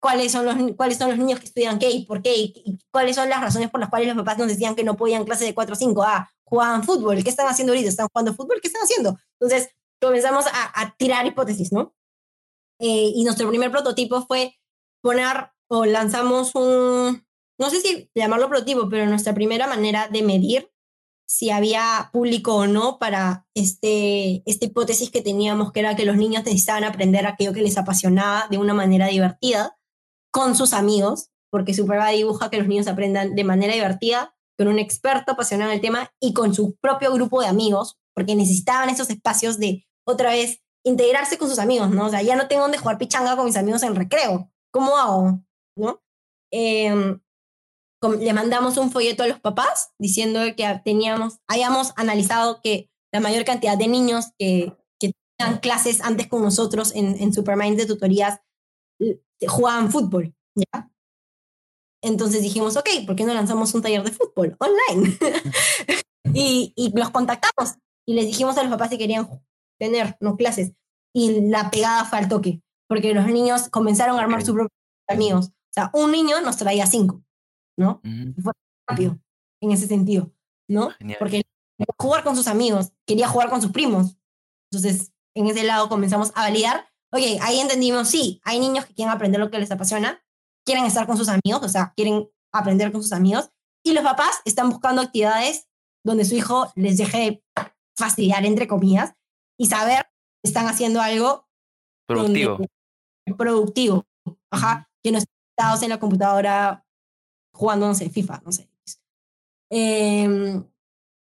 [0.00, 2.78] cuáles son los, cuáles son los niños que estudian qué y por qué, y, y
[2.90, 5.44] cuáles son las razones por las cuales los papás nos decían que no podían clase
[5.44, 6.02] de 4 o 5.
[6.02, 7.88] Ah, jugaban fútbol, ¿qué están haciendo ahorita?
[7.88, 8.58] ¿Están jugando fútbol?
[8.60, 9.16] ¿Qué están haciendo?
[9.38, 11.94] Entonces comenzamos a, a tirar hipótesis, ¿no?
[12.80, 14.54] Eh, y nuestro primer prototipo fue
[15.02, 17.24] poner o lanzamos un,
[17.58, 20.72] no sé si llamarlo prototipo, pero nuestra primera manera de medir
[21.28, 26.16] si había público o no para este, esta hipótesis que teníamos, que era que los
[26.16, 29.78] niños necesitaban aprender aquello que les apasionaba de una manera divertida
[30.32, 34.80] con sus amigos, porque Superbad dibuja que los niños aprendan de manera divertida con un
[34.80, 39.08] experto apasionado en el tema y con su propio grupo de amigos, porque necesitaban esos
[39.08, 42.06] espacios de otra vez integrarse con sus amigos, ¿no?
[42.06, 44.50] O sea, ya no tengo donde jugar pichanga con mis amigos en recreo.
[44.72, 45.40] ¿Cómo hago?
[45.80, 46.02] ¿No?
[46.52, 47.18] Eh,
[48.18, 53.44] le mandamos un folleto a los papás diciendo que teníamos, hayamos analizado que la mayor
[53.44, 58.40] cantidad de niños que, que tenían clases antes con nosotros en, en Supermind de tutorías
[59.46, 60.90] jugaban fútbol, ¿ya?
[62.02, 65.18] Entonces dijimos, ok, ¿por qué no lanzamos un taller de fútbol online?
[66.34, 69.28] y, y los contactamos y les dijimos a los papás si querían
[69.78, 70.72] tener no clases.
[71.14, 74.72] Y la pegada fue al toque, porque los niños comenzaron a armar sus propios
[75.08, 75.50] amigos.
[75.70, 77.22] O sea, un niño nos traía cinco,
[77.78, 78.00] ¿no?
[78.04, 78.42] Uh -huh.
[78.42, 78.52] Fue
[78.88, 79.18] rápido
[79.62, 80.32] en ese sentido,
[80.68, 80.90] ¿no?
[80.98, 81.18] Genial.
[81.18, 81.42] Porque
[81.78, 84.16] quería jugar con sus amigos, quería jugar con sus primos.
[84.70, 86.88] Entonces, en ese lado comenzamos a validar.
[87.12, 90.22] Oye, ahí entendimos, sí, hay niños que quieren aprender lo que les apasiona,
[90.64, 93.50] quieren estar con sus amigos, o sea, quieren aprender con sus amigos,
[93.84, 95.68] y los papás están buscando actividades
[96.04, 97.42] donde su hijo les deje
[97.96, 99.14] fastidiar, entre comillas,
[99.58, 100.04] y saber
[100.42, 101.48] que están haciendo algo
[102.06, 102.58] Productivo.
[103.36, 104.06] productivo,
[104.52, 105.34] ajá, que no estén
[105.82, 106.84] en la computadora
[107.52, 108.68] jugando, no sé, FIFA, no sé.
[109.70, 110.64] Em,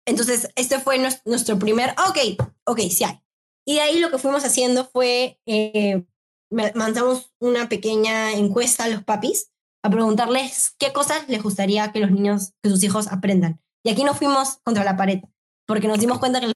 [0.06, 3.20] entonces, este fue nues- nuestro primer, ok, ok, sí hay.
[3.66, 6.04] Y de ahí lo que fuimos haciendo fue, eh,
[6.50, 9.50] ma- mandamos una pequeña encuesta a los papis
[9.84, 13.60] a preguntarles qué cosas les gustaría que los niños, que sus hijos aprendan.
[13.84, 15.20] Y aquí nos fuimos contra la pared,
[15.66, 16.54] porque nos dimos cuenta que los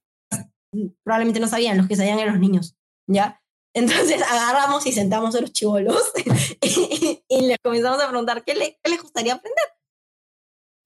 [1.04, 2.76] probablemente no sabían, los que sabían eran los niños,
[3.08, 3.40] ¿ya?
[3.74, 6.02] Entonces agarramos y sentamos a los chivolos
[6.62, 9.64] y, y les comenzamos a preguntar qué, le- qué les gustaría aprender.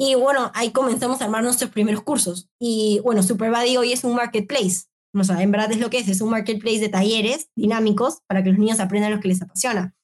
[0.01, 2.49] Y bueno, ahí comenzamos a armar nuestros primeros cursos.
[2.61, 4.85] Y bueno, Superbody hoy es un marketplace.
[5.15, 8.43] O sea, en verdad es lo que es, es un marketplace de talleres dinámicos para
[8.45, 9.95] que los niños aprendan lo que les apasiona.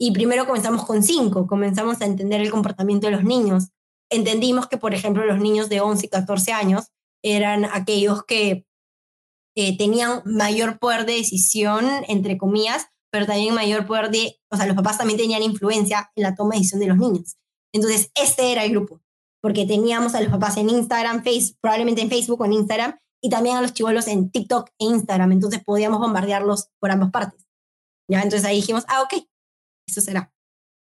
[0.00, 3.68] Y primero comenzamos con cinco, comenzamos a entender el comportamiento de los niños.
[4.10, 6.86] Entendimos que, por ejemplo, los niños de 11 y 14 años
[7.22, 8.66] eran aquellos que
[9.56, 14.66] eh, tenían mayor poder de decisión, entre comillas, pero también mayor poder de, o sea,
[14.66, 17.36] los papás también tenían influencia en la toma de decisión de los niños.
[17.72, 19.02] Entonces, este era el grupo,
[19.42, 23.28] porque teníamos a los papás en Instagram, face, probablemente en Facebook o en Instagram, y
[23.28, 27.46] también a los chivolos en TikTok e Instagram, entonces podíamos bombardearlos por ambas partes.
[28.10, 28.22] ¿Ya?
[28.22, 29.24] Entonces ahí dijimos, ah, ok,
[29.86, 30.32] eso será.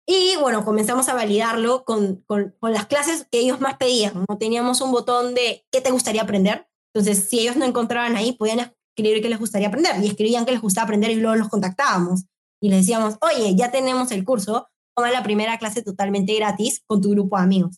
[0.08, 4.26] Y bueno, comenzamos a validarlo con, con, con las clases que ellos más pedían.
[4.28, 4.38] ¿no?
[4.38, 6.68] Teníamos un botón de qué te gustaría aprender.
[6.94, 9.92] Entonces, si ellos no encontraban ahí, podían escribir qué les gustaría aprender.
[10.04, 12.24] Y escribían qué les gustaba aprender y luego los contactábamos.
[12.62, 17.02] Y les decíamos, oye, ya tenemos el curso, toma la primera clase totalmente gratis con
[17.02, 17.78] tu grupo de amigos.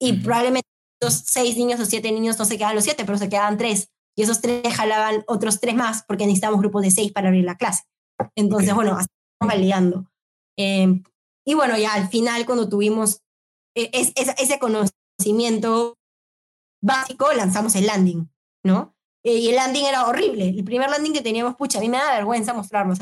[0.00, 0.68] Y probablemente
[1.00, 3.88] los seis niños o siete niños no se quedaban los siete, pero se quedaban tres.
[4.16, 7.56] Y esos tres jalaban otros tres más porque necesitamos grupos de seis para abrir la
[7.56, 7.84] clase.
[8.36, 8.74] Entonces, Ok.
[8.76, 9.06] bueno, así
[9.40, 10.10] estamos validando.
[10.58, 11.02] Eh,
[11.46, 13.20] y bueno, ya al final, cuando tuvimos
[13.76, 15.94] eh, es- es- ese conocimiento
[16.82, 18.28] básico, lanzamos el landing,
[18.64, 18.94] ¿no?
[19.28, 20.48] Eh, y el landing era horrible.
[20.48, 22.94] El primer landing que teníamos, pucha, a mí me da vergüenza mostrarlo.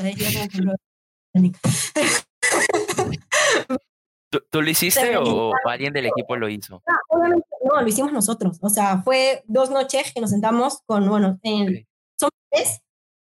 [4.29, 6.81] ¿Tú, tú lo hiciste o, o alguien del equipo lo hizo?
[6.85, 8.57] Ah, obviamente no, lo hicimos nosotros.
[8.61, 11.85] O sea, fue dos noches que nos sentamos con, bueno, en, Ok.
[12.19, 12.81] somos tres,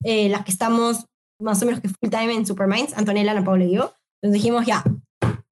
[0.05, 1.07] eh, las que estamos
[1.41, 3.95] más o menos que full time en Superminds, Antonella, Ana Paula y yo.
[4.21, 4.85] Entonces dijimos, ya,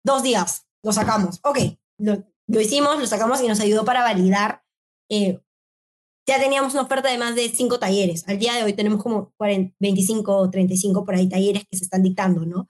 [0.05, 1.40] dos días, lo sacamos.
[1.42, 1.59] Ok,
[1.98, 4.62] lo, lo hicimos, lo sacamos y nos ayudó para validar.
[5.11, 5.40] eh,
[6.26, 8.28] ya teníamos una oferta de más de cinco talleres.
[8.28, 11.85] Al día de hoy tenemos como 40, 25 o 35 por ahí talleres que se
[11.85, 12.68] están dictando, ¿no?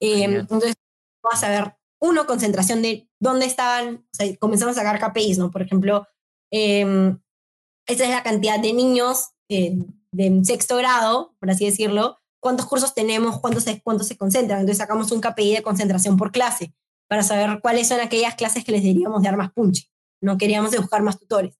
[0.00, 0.74] Eh, entonces,
[1.22, 5.50] vamos a ver, uno, concentración de dónde estaban, o sea, comenzamos a sacar KPIs, ¿no?
[5.50, 6.06] Por ejemplo,
[6.50, 7.14] eh,
[7.86, 9.76] esa es la cantidad de niños eh,
[10.12, 14.60] de sexto grado, por así decirlo, cuántos cursos tenemos, cuántos se, cuántos se concentran.
[14.60, 16.74] Entonces sacamos un KPI de concentración por clase
[17.08, 19.90] para saber cuáles son aquellas clases que les deberíamos dar más punch.
[20.20, 21.54] No queríamos buscar más tutores.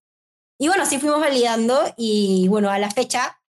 [0.62, 3.40] Y bueno, así fuimos validando y bueno, a la fecha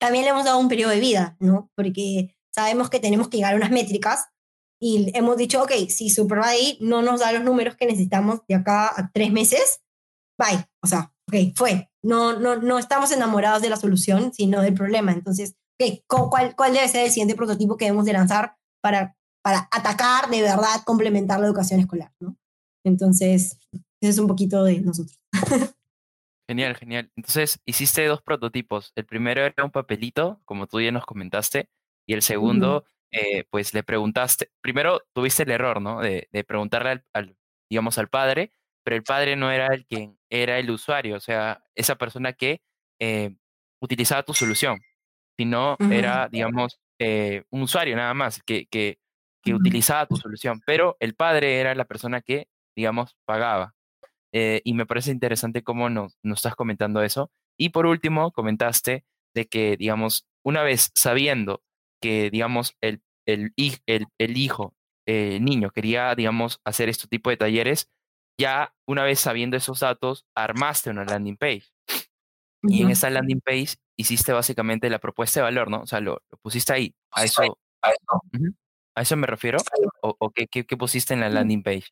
[0.00, 1.70] también le hemos dado un periodo de vida, ¿no?
[1.76, 4.24] Porque sabemos que tenemos que llegar a unas métricas
[4.80, 8.88] y hemos dicho, ok, si Superbody no nos da los números que necesitamos de acá
[8.96, 9.82] a tres meses,
[10.40, 10.66] bye.
[10.82, 11.90] O sea, ok, fue.
[12.02, 15.12] No, no, no estamos enamorados de la solución, sino del problema.
[15.12, 19.14] Entonces, ok, ¿cu- ¿cuál, cuál debe ser el siguiente prototipo que debemos de lanzar para,
[19.44, 22.34] para atacar de verdad, complementar la educación escolar, ¿no?
[22.84, 23.58] Entonces,
[24.00, 25.20] ese es un poquito de nosotros.
[26.52, 27.10] Genial, genial.
[27.16, 28.92] Entonces, hiciste dos prototipos.
[28.94, 31.70] El primero era un papelito, como tú ya nos comentaste,
[32.06, 36.02] y el segundo, eh, pues le preguntaste, primero tuviste el error, ¿no?
[36.02, 37.36] De, de preguntarle al, al,
[37.70, 38.52] digamos, al padre,
[38.84, 42.60] pero el padre no era el quien era el usuario, o sea, esa persona que
[43.00, 43.34] eh,
[43.80, 44.78] utilizaba tu solución,
[45.38, 48.98] sino era, digamos, eh, un usuario nada más que, que,
[49.42, 49.60] que Ujú.
[49.60, 53.74] utilizaba tu solución, pero el padre era la persona que, digamos, pagaba.
[54.32, 57.30] Eh, y me parece interesante cómo nos, nos estás comentando eso.
[57.58, 59.04] Y por último, comentaste
[59.34, 61.62] de que, digamos, una vez sabiendo
[62.00, 63.52] que, digamos, el, el,
[63.86, 64.74] el, el hijo,
[65.06, 67.90] eh, niño, quería, digamos, hacer este tipo de talleres,
[68.40, 71.64] ya una vez sabiendo esos datos, armaste una landing page.
[72.64, 75.80] Y en esa landing page hiciste básicamente la propuesta de valor, ¿no?
[75.82, 76.94] O sea, lo, lo pusiste ahí.
[77.10, 77.42] A eso,
[78.32, 78.54] Ujú.
[78.94, 79.58] ¿A eso me refiero?
[80.02, 81.34] ¿O, o qué, qué, qué pusiste en la Mm.
[81.34, 81.88] landing page?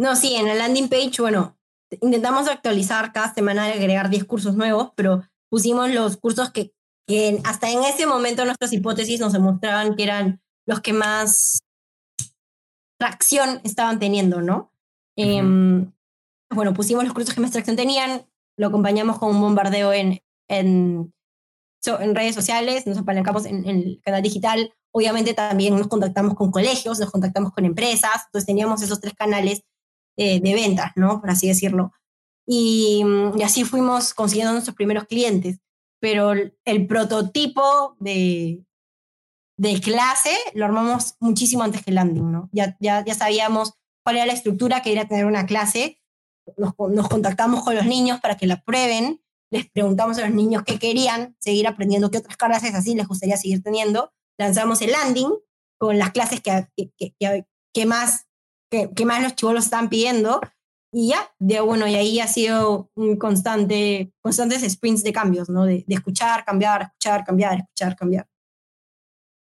[0.00, 1.58] No, sí, en la landing page, bueno,
[2.00, 6.72] intentamos actualizar cada semana, agregar 10 cursos nuevos, pero pusimos los cursos que,
[7.06, 11.60] que hasta en ese momento nuestras hipótesis nos demostraban que eran los que más
[12.98, 14.72] tracción estaban teniendo, ¿no?
[15.18, 15.92] Em,
[16.50, 18.26] bueno, pusimos los cursos que más tracción tenían,
[18.56, 21.12] lo acompañamos con un bombardeo en, en,
[21.84, 26.50] en redes sociales, nos apalancamos en, en, el canal digital, obviamente también nos contactamos con
[26.50, 29.62] colegios, nos contactamos con empresas, entonces teníamos esos tres canales
[30.22, 31.18] eh, de ventas, ¿no?
[31.18, 31.94] Por así decirlo.
[32.46, 33.02] Y,
[33.38, 35.60] y, así fuimos consiguiendo nuestros primeros clientes,
[35.98, 38.62] pero el, prototipo de,
[39.56, 42.50] de clase lo armamos muchísimo antes que el landing, ¿no?
[42.52, 43.72] Ya, ya, ya sabíamos
[44.04, 46.02] cuál era la estructura que era tener una clase,
[46.58, 50.64] nos, nos contactamos con los niños para que la prueben, les preguntamos a los niños
[50.66, 55.32] qué querían seguir aprendiendo, qué otras clases así les gustaría seguir teniendo, lanzamos el landing
[55.78, 58.26] con las clases que, que, que, que más,
[58.70, 60.40] que, que, más los chivolos están pidiendo
[60.92, 65.64] y ya, de bueno, y ahí ha sido un constante, constantes sprints de cambios, ¿no?
[65.64, 68.26] De, de escuchar, cambiar, escuchar, cambiar, escuchar, cambiar.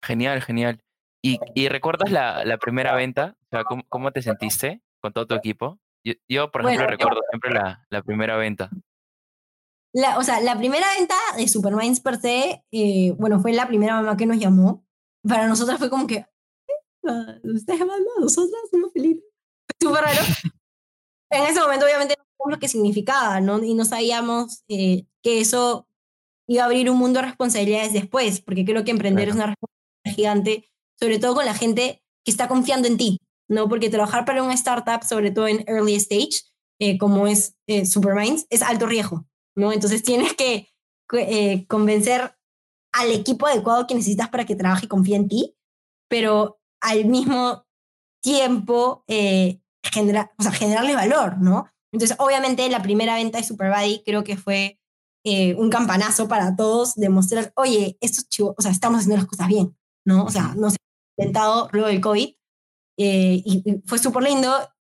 [0.03, 0.81] Genial, genial.
[1.23, 3.37] ¿Y, y recuerdas la, la, primera venta?
[3.45, 5.79] O sea, ¿cómo, ¿cómo, te sentiste con todo tu equipo?
[6.05, 8.71] Yo, yo por ejemplo, bueno, recuerdo siempre la, la, primera venta.
[9.93, 14.01] La, o sea, la primera venta de Superminds per se, eh, bueno, fue la primera
[14.01, 14.87] mamá que nos llamó.
[15.27, 16.25] Para nosotras fue como que,
[17.03, 18.61] ¿ustedes llaman a nosotras?
[18.71, 19.25] Somos felices.
[19.81, 20.21] Súper raro.
[21.31, 23.63] en ese momento, obviamente, no sabíamos lo que significaba, ¿no?
[23.63, 25.87] Y no sabíamos eh, que eso
[26.47, 29.31] iba a abrir un mundo de responsabilidades después, porque creo que emprender claro.
[29.31, 33.69] es una responsabilidad gigante, sobre todo con la gente que está confiando en ti, ¿no?
[33.69, 36.43] Porque trabajar para una startup, sobre todo en early stage,
[36.81, 39.73] eh, como es eh, Superminds, es alto riesgo, ¿no?
[39.73, 40.69] Entonces tienes que
[41.13, 42.35] eh, convencer
[42.93, 45.57] al equipo adecuado que necesitas para que trabaje y confíe en ti,
[46.09, 47.65] pero al mismo
[48.23, 51.67] tiempo eh, genera, o sea, generarle valor, ¿no?
[51.93, 54.81] Entonces, obviamente, la primera venta de Superbody creo que fue
[55.25, 59.49] eh, un campanazo para todos, demostrar, oye, estos chivos, o sea, estamos haciendo las cosas
[59.49, 60.25] bien, ¿no?
[60.25, 60.77] O sea, nos hemos
[61.19, 62.29] inventado luego del COVID
[62.99, 64.53] eh, y, y, fue súper lindo.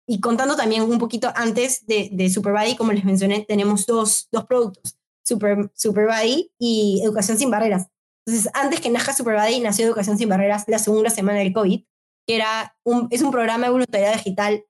[0.07, 4.45] Y contando también un poquito antes de, de Superbody, como les mencioné, tenemos dos, dos
[4.45, 7.87] productos, Super, Superbody y Educación Sin Barreras.
[8.25, 11.83] Entonces, antes que nazca Superbody, nació Educación Sin Barreras la segunda semana del COVID,
[12.27, 14.65] que era un, es un programa de voluntariado digital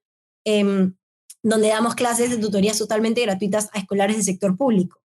[0.45, 0.91] eh,
[1.41, 4.99] donde damos clases de tutorías totalmente gratuitas a escolares del sector público.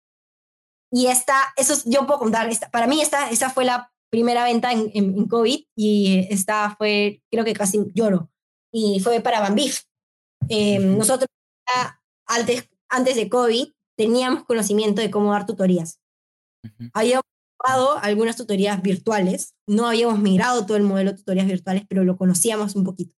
[0.92, 4.72] Y esta, eso yo puedo contar, esta, para mí esta, esta fue la primera venta
[4.72, 8.30] en, en, en, COVID y esta fue, creo que casi lloro,
[8.72, 9.82] y fue para Bambif.
[10.48, 11.28] Eh, nosotros
[12.26, 16.00] antes, antes de COVID teníamos conocimiento de cómo dar tutorías.
[16.64, 16.90] Uh -huh.
[16.94, 17.24] Habíamos
[17.60, 22.16] probado algunas tutorías virtuales, no habíamos migrado todo el modelo de tutorías virtuales, pero lo
[22.16, 23.14] conocíamos un poquito.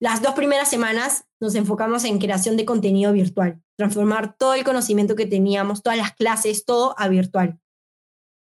[0.00, 5.14] Las dos primeras semanas nos enfocamos en creación de contenido virtual, transformar todo el conocimiento
[5.14, 7.60] que teníamos, todas las clases, todo a virtual.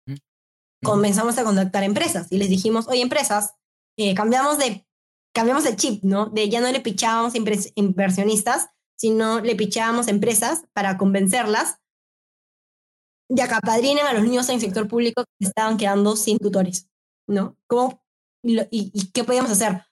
[0.07, 0.15] Mm.
[0.85, 3.55] Comenzamos a contactar empresas y les dijimos, oye, empresas,
[3.97, 4.87] eh, cambiamos, de,
[5.35, 6.27] cambiamos el chip, ¿no?
[6.27, 11.79] De ya no le pichábamos inversionistas, sino le pichábamos empresas para convencerlas
[13.29, 16.89] de que apadrinen a los niños en el sector público que estaban quedando sin tutores,
[17.27, 17.57] ¿no?
[17.67, 18.03] ¿Cómo,
[18.43, 19.83] y, y, qué podíamos hacer?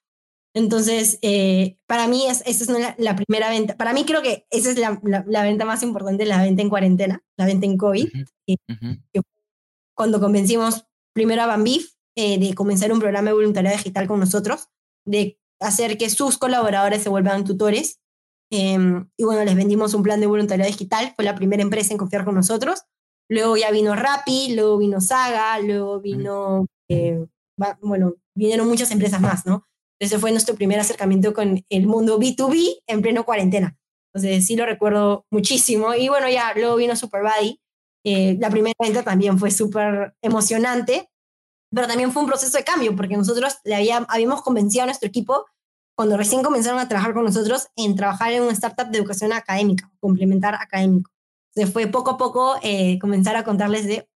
[0.54, 3.76] Entonces, eh, para mí es, esa es la, la, primera venta.
[3.76, 6.70] Para mí creo que esa es la, la, la, venta más importante, la venta en
[6.70, 8.06] cuarentena, la venta en COVID.
[8.06, 8.56] Uh -huh.
[8.68, 9.22] uh -huh.
[9.94, 14.68] Cuando convencimos primero a Bambif eh, de comenzar un programa de voluntariado digital con nosotros,
[15.04, 18.00] de hacer que sus colaboradores se vuelvan tutores.
[18.50, 18.78] Eh,
[19.18, 22.24] y bueno, les vendimos un plan de voluntariado digital, fue la primera empresa en confiar
[22.24, 22.84] con nosotros.
[23.28, 27.28] Luego ya vino Rappi, luego vino Saga, luego vino, -huh.
[27.80, 29.66] bueno, vinieron muchas empresas más, ¿no?
[30.00, 33.76] Ese fue nuestro primer acercamiento con el mundo B2B en pleno cuarentena.
[34.12, 35.94] Entonces sí lo recuerdo muchísimo.
[35.94, 37.60] Y bueno, ya luego vino Superbody.
[38.04, 41.10] Eh, la primera venta también fue súper emocionante,
[41.74, 45.08] pero también fue un proceso de cambio porque nosotros le había, habíamos convencido a nuestro
[45.08, 45.46] equipo
[45.96, 49.90] cuando recién comenzaron a trabajar con nosotros en trabajar en una startup de educación académica,
[49.98, 51.10] complementar académico.
[51.56, 54.06] Entonces fue poco a poco eh, comenzar a contarles de...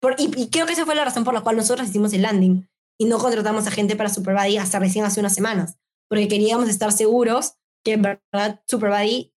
[0.00, 2.22] Por, y, y creo que esa fue la razón por la cual nosotros hicimos el
[2.22, 5.78] landing y no contratamos a gente para Superbody hasta recién hace unas semanas,
[6.08, 9.32] porque queríamos estar seguros que en verdad Superbody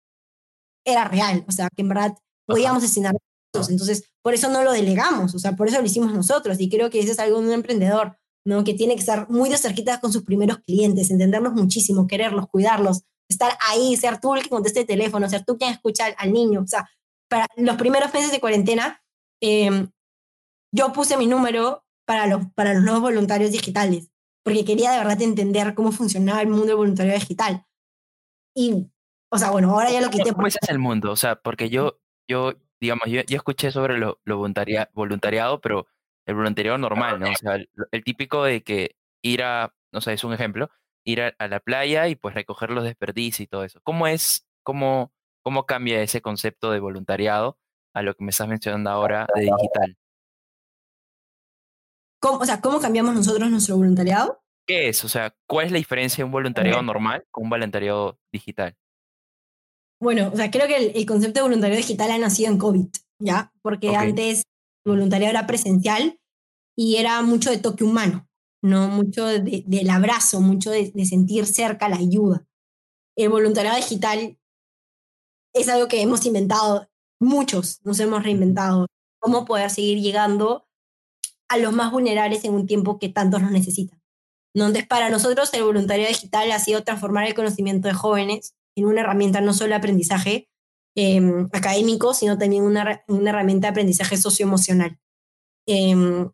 [0.86, 3.16] era real, o sea, que en verdad podíamos destinar
[3.70, 6.90] entonces por eso no lo delegamos, o sea, por eso lo hicimos nosotros y creo
[6.90, 8.64] que eso es algo de un emprendedor, ¿no?
[8.64, 13.04] Que tiene que estar muy de cerquita con sus primeros clientes, entenderlos muchísimo, quererlos, cuidarlos,
[13.30, 16.34] estar ahí, ser tú el que conteste el teléfono, ser tú quien escucha al, al
[16.34, 16.90] niño, o sea,
[17.28, 19.04] para los primeros meses de cuarentena,
[19.42, 19.88] eh,
[20.72, 24.12] yo puse mi número para los, para los nuevos voluntarios digitales,
[24.44, 27.66] porque quería de verdad entender cómo funcionaba el mundo del voluntariado digital.
[28.56, 28.88] Y,
[29.30, 30.34] o sea, bueno, ahora ya lo quité.
[30.34, 31.12] ¿Cómo es el mundo?
[31.12, 35.88] O sea, porque yo, yo digamos, yo, yo escuché sobre lo, lo voluntaria, voluntariado, pero
[36.26, 37.32] el voluntariado normal, ¿no?
[37.32, 40.70] O sea, el, el, típico de que ir a, no sé, es un ejemplo,
[41.06, 43.80] ir a, a, la playa y pues recoger los desperdicios y todo eso.
[43.84, 47.58] ¿Cómo es ¿cómo, cómo cambia ese concepto de voluntariado
[47.94, 49.98] a lo que me estás mencionando ahora de digital?
[52.20, 54.42] ¿Cómo, o sea, ¿cómo cambiamos nosotros nuestro voluntariado?
[54.68, 55.06] ¿Qué es?
[55.06, 58.76] O sea, ¿cuál es la diferencia de un voluntariado normal con un voluntariado digital?
[60.02, 62.88] Bueno, o sea, creo que el, concepto de voluntariado digital ha nacido en COVID,
[63.20, 63.54] ¿ya?
[63.62, 64.44] Porque antes
[64.84, 66.20] el voluntariado era presencial
[66.76, 68.28] y era mucho de toque humano,
[68.66, 68.88] ¿no?
[68.88, 72.46] Mucho del abrazo, mucho de, sentir cerca la ayuda.
[73.16, 74.38] El voluntariado digital
[75.54, 76.90] es algo que hemos inventado,
[77.20, 78.88] muchos nos hemos reinventado,
[79.20, 80.68] cómo poder seguir llegando
[81.48, 84.02] a los más vulnerables en un tiempo que tantos nos necesitan.
[84.56, 89.02] Entonces, para nosotros el voluntariado digital ha sido transformar el conocimiento de jóvenes en una
[89.02, 90.50] herramienta no solo de aprendizaje
[90.96, 94.98] em, académico, sino también una, una, herramienta de aprendizaje socioemocional.
[95.68, 96.30] Eh,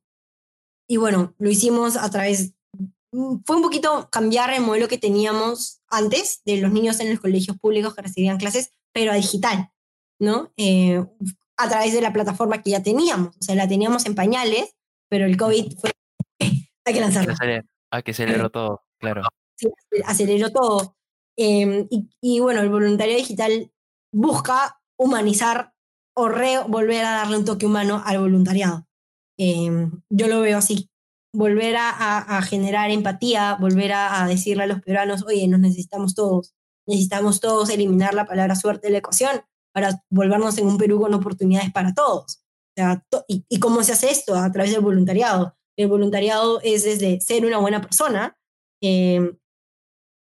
[0.92, 2.54] y bueno, lo hicimos a través,
[3.14, 7.22] mm, fue un poquito cambiar el modelo que teníamos antes de los niños en los
[7.22, 9.72] colegios públicos que recibían clases, pero a digital,
[10.20, 10.52] ¿no?
[10.58, 11.02] Eh,
[11.56, 14.76] a través de la plataforma que ya teníamos, o sea, la teníamos en pañales,
[15.10, 15.92] pero el COVID fue,
[16.86, 17.38] hay que lanzarla.
[17.90, 19.22] Ah, que aceleró todo, claro.
[19.56, 19.70] Sí,
[20.04, 20.98] aceleró todo.
[21.38, 23.72] Em, y, y, bueno, el voluntario digital
[24.12, 25.74] busca humanizar
[26.16, 26.28] o
[26.68, 28.86] volver a darle un toque humano al voluntariado.
[29.38, 30.90] Em, yo lo veo así.
[31.34, 36.54] Volver a, generar empatía, volver a, decirle a los peruanos, oye, nos necesitamos todos,
[36.86, 39.42] necesitamos todos eliminar la palabra suerte de la ecuación
[39.74, 42.44] para volvernos en un Perú con oportunidades para todos.
[43.28, 44.36] Y, ¿Y cómo se hace esto?
[44.36, 45.56] A través del voluntariado.
[45.78, 48.38] El voluntariado es desde ser una buena persona
[48.82, 49.38] em,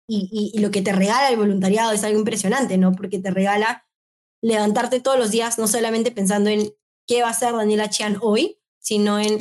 [0.07, 2.91] y, y, lo que te regala el voluntariado es algo impresionante, ¿no?
[2.91, 3.87] Porque te regala
[4.43, 6.71] levantarte todos los días no solamente pensando en
[7.07, 9.39] qué va a hacer Daniela Chian hoy, sino en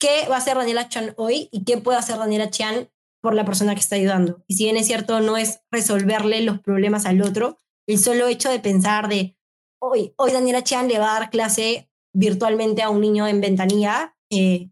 [0.00, 2.90] qué va a hacer Daniela Chan hoy y qué puede hacer Daniela Chan
[3.22, 4.42] por la persona que está ayudando.
[4.48, 8.50] Y si bien es cierto, no es resolverle los problemas al otro, el solo hecho
[8.50, 9.36] de pensar de,
[9.80, 14.16] hoy, hoy Daniela Chan le va a dar clase virtualmente a un niño en ventanilla,
[14.30, 14.70] eh,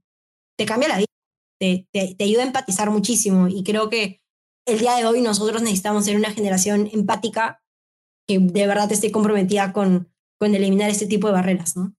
[0.59, 1.07] te cambia la vida,
[1.61, 3.47] te, te, te, ayuda a empatizar muchísimo.
[3.47, 4.23] Y creo que
[4.67, 7.63] el día de hoy nosotros necesitamos ser una generación empática
[8.27, 11.95] que de verdad esté comprometida con, con eliminar este tipo de barreras, ¿no?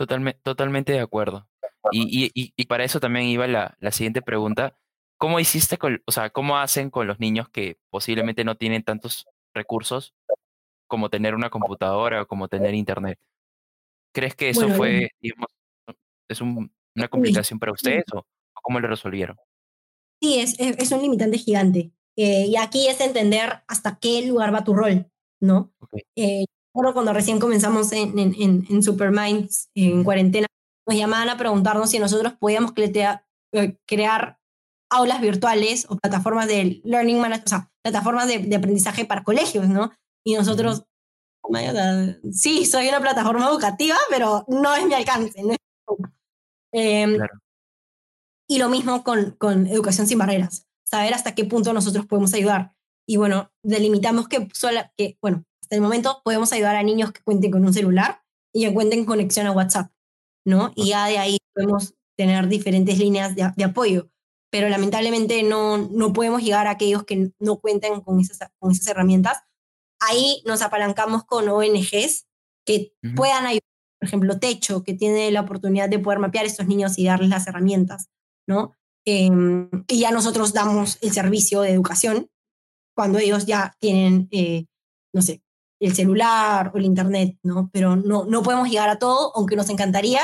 [0.00, 1.46] Totalmente, totalmente de acuerdo.
[1.92, 4.74] Y, y, y, para eso también iba la, la siguiente pregunta.
[5.18, 9.26] ¿Cómo hiciste con, o sea, cómo hacen con los niños que posiblemente no tienen tantos
[9.52, 10.14] recursos
[10.86, 13.18] como tener una computadora o como tener internet?
[14.14, 15.48] ¿Crees que eso fue, digamos,
[16.28, 18.24] es un, una complicación para ustedes o
[18.54, 19.36] cómo lo resolvieron?
[20.18, 21.90] Sí, es, es un limitante gigante.
[22.16, 25.74] Eh, y aquí es entender hasta qué lugar va tu rol, ¿no?
[26.16, 30.46] Eh, cuando recién comenzamos en, en, en Superminds, en cuarentena,
[30.86, 34.38] nos llamaban a preguntarnos si nosotros podíamos eh, crear
[34.90, 39.68] aulas virtuales o plataformas de learning management, o sea, plataformas de, de, aprendizaje para colegios,
[39.68, 39.92] ¿no?
[40.24, 40.84] Y nosotros,
[41.42, 41.56] oh
[42.32, 45.42] sí, soy una plataforma educativa, pero no es mi alcance.
[45.42, 45.54] ¿no?
[46.72, 47.40] Eh, claro.
[48.48, 52.74] Y lo mismo con, con educación sin barreras, saber hasta qué punto nosotros podemos ayudar.
[53.06, 57.22] Y bueno, delimitamos que, sola, que bueno, hasta el momento podemos ayudar a niños que
[57.22, 59.92] cuenten con un celular y que cuenten conexión a WhatsApp,
[60.44, 60.72] ¿no?
[60.74, 64.10] Y ya de ahí podemos tener diferentes líneas de, de apoyo.
[64.50, 68.88] Pero lamentablemente no, no podemos llegar a aquellos que no cuenten con esas, con esas
[68.88, 69.38] herramientas.
[70.00, 72.26] Ahí nos apalancamos con ONGs
[72.66, 73.14] que uh -huh.
[73.14, 73.62] puedan ayudar,
[74.00, 77.28] por ejemplo, Techo, que tiene la oportunidad de poder mapear a estos niños y darles
[77.28, 78.08] las herramientas,
[78.48, 78.74] ¿no?
[79.06, 79.30] Eh,
[79.86, 82.28] y ya nosotros damos el servicio de educación
[82.96, 84.66] cuando ellos ya tienen, eh,
[85.14, 85.42] no sé,
[85.80, 87.70] el celular o el internet, ¿no?
[87.72, 90.20] Pero no, no podemos llegar a todo, aunque nos encantaría.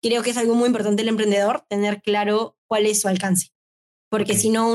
[0.00, 3.48] Creo que es algo muy importante el emprendedor, tener claro cuál es su alcance.
[4.08, 4.38] Porque okay.
[4.38, 4.74] si no,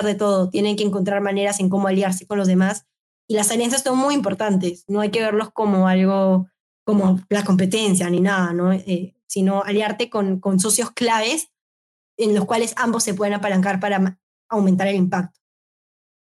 [0.00, 2.86] de todo, tienen que encontrar maneras en cómo aliarse con los demás.
[3.28, 6.48] Y las alianzas son muy importantes, no hay que verlos como algo,
[6.84, 8.72] como la competencia ni nada, ¿no?
[8.72, 11.52] Eh, sino aliarte con, con socios claves
[12.16, 15.38] en los cuales ambos se pueden apalancar para aumentar el impacto.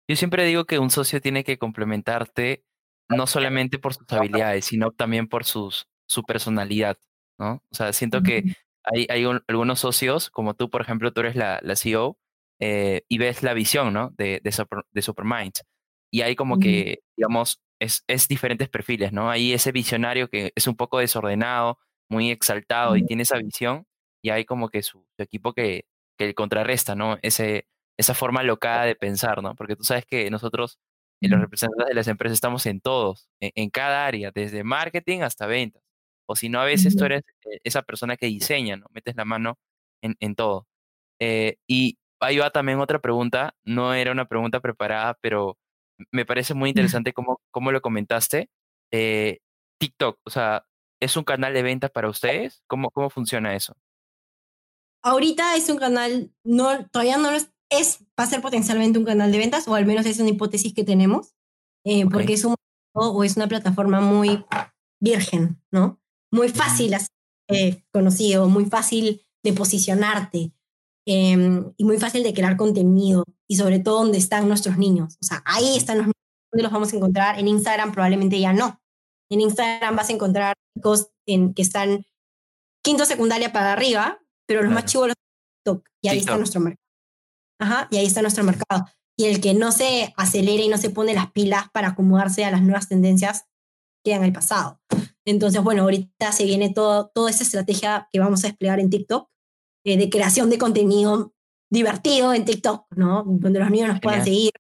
[0.09, 2.65] Yo siempre digo que un socio tiene que complementarte
[3.09, 6.99] no solamente por sus habilidades, sino también por sus, su personalidad,
[7.39, 7.63] ¿no?
[7.71, 8.45] O sea, siento que
[8.85, 12.19] hay, hay un, algunos socios, como tú, por ejemplo, tú eres la, la CEO
[12.61, 14.11] eh, y ves la visión, ¿no?
[14.17, 15.53] De, de, Super, de.
[16.11, 19.31] Y hay como que, digamos, es, es diferentes perfiles, ¿no?
[19.31, 21.79] Hay ese visionario que es un poco desordenado,
[22.11, 23.87] muy exaltado y tiene esa visión,
[24.23, 25.85] y hay como que su, su equipo que,
[26.19, 27.19] que contrarresta, ¿no?
[27.23, 27.67] Ese,
[27.99, 29.55] esa forma locada de pensar, ¿no?
[29.55, 30.79] Porque tú sabes que nosotros
[31.21, 35.21] y los representantes de las empresas estamos en todos, en, en, cada área, desde marketing
[35.21, 35.83] hasta ventas.
[36.27, 38.87] O si no, a veces tú eres eh, esa persona que diseña, ¿no?
[38.93, 39.59] Metes la mano
[40.03, 40.67] en, en todo.
[41.21, 45.59] Eh, y ahí va también otra pregunta, no era una pregunta preparada, pero
[46.13, 48.51] me parece muy interesante cómo, cómo lo comentaste.
[48.93, 49.39] Eh,
[49.79, 50.67] TikTok, o sea,
[51.01, 52.63] ¿es un canal de ventas para ustedes?
[52.67, 53.75] ¿Cómo, cómo funciona eso?
[55.03, 59.31] Ahorita es un canal, no, todavía no es, es, va a ser potencialmente un canal
[59.31, 61.35] de ventas, o al menos es una hipótesis que tenemos,
[61.85, 62.55] eh, porque es un
[62.95, 64.45] o es una plataforma muy
[65.01, 66.01] virgen, ¿no?
[66.33, 66.95] Muy fácil
[67.49, 70.53] eh, conocido, muy fácil de posicionarte
[71.07, 75.17] em, y muy fácil de crear contenido y sobre todo donde están nuestros niños.
[75.21, 77.39] O sea, ahí están los niños, ¿dónde los vamos a encontrar?
[77.39, 78.81] En Instagram probablemente ya no.
[79.31, 82.05] En Instagram vas a encontrar chicos en, que están
[82.83, 85.17] quinto secundaria para arriba, pero los más chivos los
[85.65, 85.89] TikTok.
[86.03, 86.88] Y ahí está nuestro mercado.
[87.59, 88.87] Ajá, y ahí está nuestro mercado.
[89.17, 92.51] Y el que no se acelere y no se pone las pilas para acomodarse a
[92.51, 93.47] las nuevas tendencias,
[94.05, 94.81] queda en el pasado.
[95.25, 99.29] Entonces, bueno, ahorita se viene todo, toda esa estrategia que vamos a desplegar en TikTok
[99.85, 101.35] eh, de creación de contenido
[101.71, 103.25] divertido en TikTok, ¿no?
[103.27, 104.53] Donde los niños nos puedan seguir,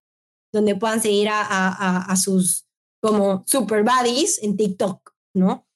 [0.52, 2.66] donde puedan seguir a, a, a sus
[3.00, 5.66] como super buddies en TikTok, ¿no?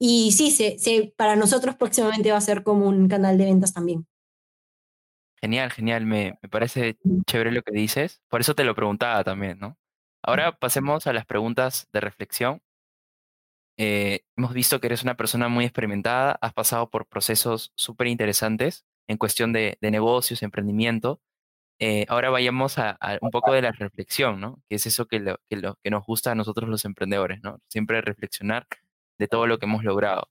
[0.00, 3.72] Y sí, se, se, para nosotros próximamente va a ser como un canal de ventas
[3.72, 4.06] también.
[5.42, 8.22] Genial, genial, me, me parece chévere lo que dices.
[8.28, 9.76] Por eso te lo preguntaba también, ¿no?
[10.22, 12.62] Ahora pasemos a las preguntas de reflexión.
[13.76, 18.84] Eh, hemos visto que eres una persona muy experimentada, has pasado por procesos súper interesantes
[19.08, 21.20] en cuestión de, de negocios, emprendimiento.
[21.80, 24.62] Eh, ahora vayamos a, un poco de la reflexión, ¿no?
[24.68, 27.58] Que es eso que, lo, que, lo, que nos gusta a nosotros los emprendedores, ¿no?
[27.68, 28.68] Siempre reflexionar
[29.18, 30.28] de todo lo que hemos logrado.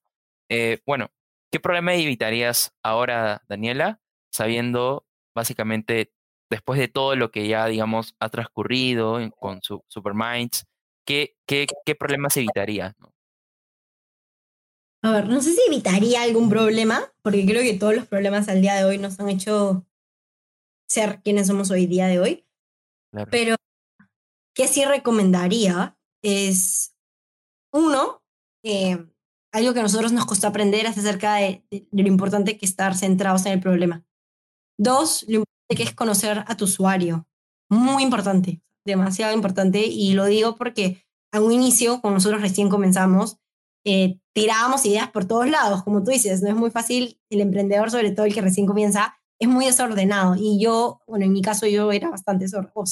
[0.49, 1.09] Eh, bueno,
[1.51, 3.99] ¿qué problema evitarías ahora, Daniela,
[4.31, 5.05] sabiendo
[5.35, 6.13] básicamente
[6.49, 10.65] después de todo lo que ya, digamos, ha transcurrido con su, Superminds,
[11.05, 12.93] ¿qué, qué, qué problemas evitarías?
[12.99, 13.13] ¿no?
[15.03, 18.61] A ver, no sé si evitaría algún problema, porque creo que todos los problemas al
[18.61, 19.85] día de hoy nos han hecho
[20.87, 22.45] ser quienes somos hoy día de hoy.
[23.31, 23.55] Pero,
[24.53, 25.97] ¿qué sí recomendaría?
[26.21, 26.95] Es,
[27.73, 28.23] uno,
[28.63, 29.03] eh,
[29.51, 33.45] algo que a nosotros nos costó aprender es acerca de, lo importante que estar centrados
[33.47, 34.05] en el problema.
[34.83, 37.27] Dos, lo importante que es conocer a tu usuario.
[37.69, 39.85] Muy importante, demasiado importante.
[39.85, 43.37] Y lo digo porque a un inicio, cuando nosotros recién comenzamos,
[43.85, 47.91] eh, tirábamos ideas por todos lados, como tú dices, no es muy fácil, el emprendedor,
[47.91, 50.35] sobre todo el que recién comienza, es muy desordenado.
[50.35, 52.83] Y yo, bueno, en mi caso yo era bastante desordenado,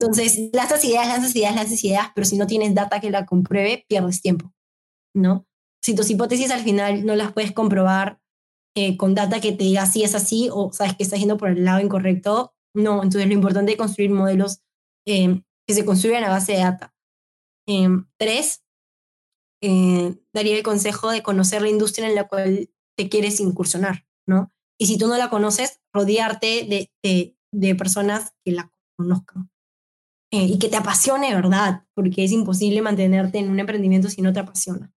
[0.00, 3.84] Entonces, lanzas ideas, lanzas ideas, lanzas ideas, pero si no tienes data que la compruebe,
[3.88, 4.52] pierdes tiempo,
[5.14, 5.46] ¿no?
[5.80, 8.18] Si tus hipótesis al final no las puedes comprobar
[8.78, 11.48] eh, con data que te diga si es así o sabes que estás yendo por
[11.48, 13.02] el lado incorrecto, no.
[13.02, 14.60] Entonces, lo importante es construir modelos
[15.04, 16.94] eh, que se construyan a base de data.
[17.66, 18.62] Em, tres,
[19.60, 24.52] eh, daría el consejo de conocer la industria en la cual te quieres incursionar, ¿no?
[24.78, 26.64] Y si tú no la conoces, rodearte
[27.02, 29.50] de, de, personas que la conozcan
[30.30, 31.84] eh, y que te apasione, ¿verdad?
[31.94, 34.92] Porque es imposible mantenerte en un emprendimiento si no te apasiona.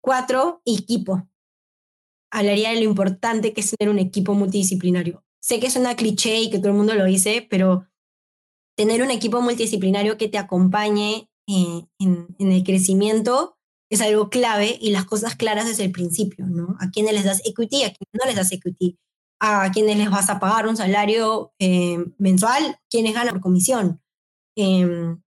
[0.00, 1.28] Cuatro, equipo.
[2.36, 5.24] Hablaría de lo importante que es tener un equipo multidisciplinario.
[5.40, 7.86] Sé que es una cliché y que todo el mundo lo dice, pero
[8.76, 13.56] tener un equipo multidisciplinario que te acompañe eh, en, en, el crecimiento
[13.90, 16.76] es algo clave y las cosas claras desde el principio, ¿no?
[16.78, 18.98] A quienes les das equity, a quienes no les das equity,
[19.40, 24.02] a quienes les vas a pagar un salario eh, mensual, quienes ganan por comisión.
[24.56, 25.22] Em,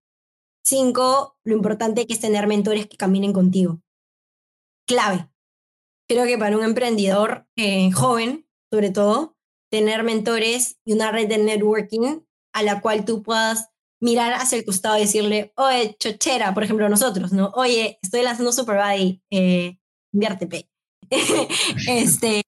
[0.64, 3.82] cinco, lo importante que es tener mentores que caminen contigo.
[4.86, 5.29] Clave.
[6.10, 9.38] Creo que para un emprendedor eh, joven, sobre todo,
[9.72, 13.70] tener mentores y una red de networking a la cual tú puedas
[14.02, 17.52] mirar hacia el costado y decirle, oye, chochera, por ejemplo, nosotros, ¿no?
[17.54, 19.78] Oye, estoy lanzando Superbody, eh,
[20.12, 20.68] inviértete.
[21.88, 22.42] este,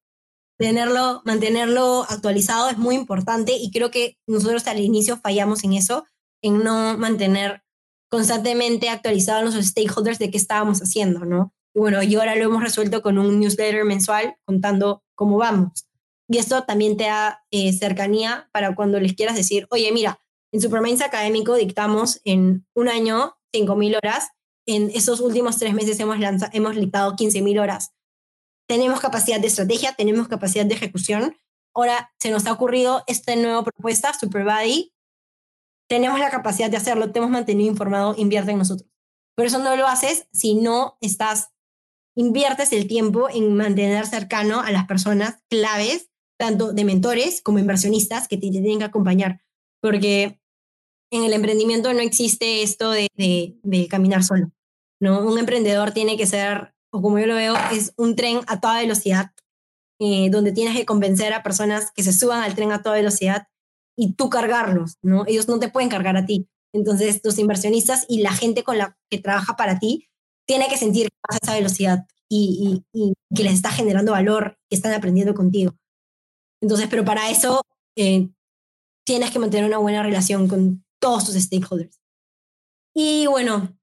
[0.58, 6.06] tenerlo, mantenerlo actualizado es muy importante y creo que nosotros al inicio fallamos en eso,
[6.42, 7.64] en no mantener
[8.10, 11.54] constantemente actualizados a los stakeholders de qué estábamos haciendo, ¿no?
[11.74, 15.88] Y bueno, y ahora lo hemos resuelto con un newsletter mensual contando cómo vamos.
[16.28, 20.20] Y esto también te da eh, cercanía para cuando les quieras decir, oye, mira,
[20.54, 24.30] en Superminds Académico dictamos en un año 5.000 horas.
[24.66, 27.92] En esos últimos tres meses hemos, lanzado, hemos dictado 15.000 horas.
[28.68, 31.36] Tenemos capacidad de estrategia, tenemos capacidad de ejecución.
[31.74, 34.94] Ahora se nos ha ocurrido esta nueva propuesta, Superbody.
[35.90, 38.90] Tenemos la capacidad de hacerlo, te hemos mantenido informado, invierte en nosotros.
[39.36, 41.51] Pero eso no lo haces si no estás,
[42.16, 48.28] inviertes el tiempo en mantener cercano a las personas claves, tanto de mentores como inversionistas
[48.28, 49.42] que te tienen que acompañar.
[49.82, 50.40] Porque
[51.12, 54.52] en el emprendimiento no existe esto de, de, caminar solo,
[55.00, 55.26] ¿no?
[55.28, 58.80] Un emprendedor tiene que ser, o como yo lo veo, es un tren a toda
[58.80, 59.32] velocidad,
[60.00, 63.48] eh, donde tienes que convencer a personas que se suban al tren a toda velocidad
[63.98, 65.26] y tú cargarlos, ¿no?
[65.28, 66.48] Ellos no te pueden cargar a ti.
[66.74, 70.11] Entonces, tus inversionistas y la gente con la que trabaja para ti
[70.52, 72.84] tiene que sentir que vas a esa velocidad y,
[73.34, 75.78] que les está generando valor, que están aprendiendo contigo.
[76.62, 77.62] Entonces, pero para eso
[77.96, 78.28] eh,
[79.06, 82.02] tienes que mantener una buena relación con todos tus stakeholders.
[82.94, 83.80] Y bueno,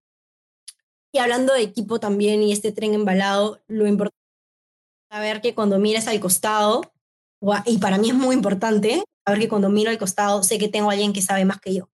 [1.11, 4.19] y hablando de equipo también y este tren embalado, lo importante
[5.11, 6.83] es saber que cuando mires al costado,
[7.65, 10.91] y para mí es muy importante saber que cuando miro al costado sé que tengo
[10.91, 11.89] a alguien que sabe más que yo.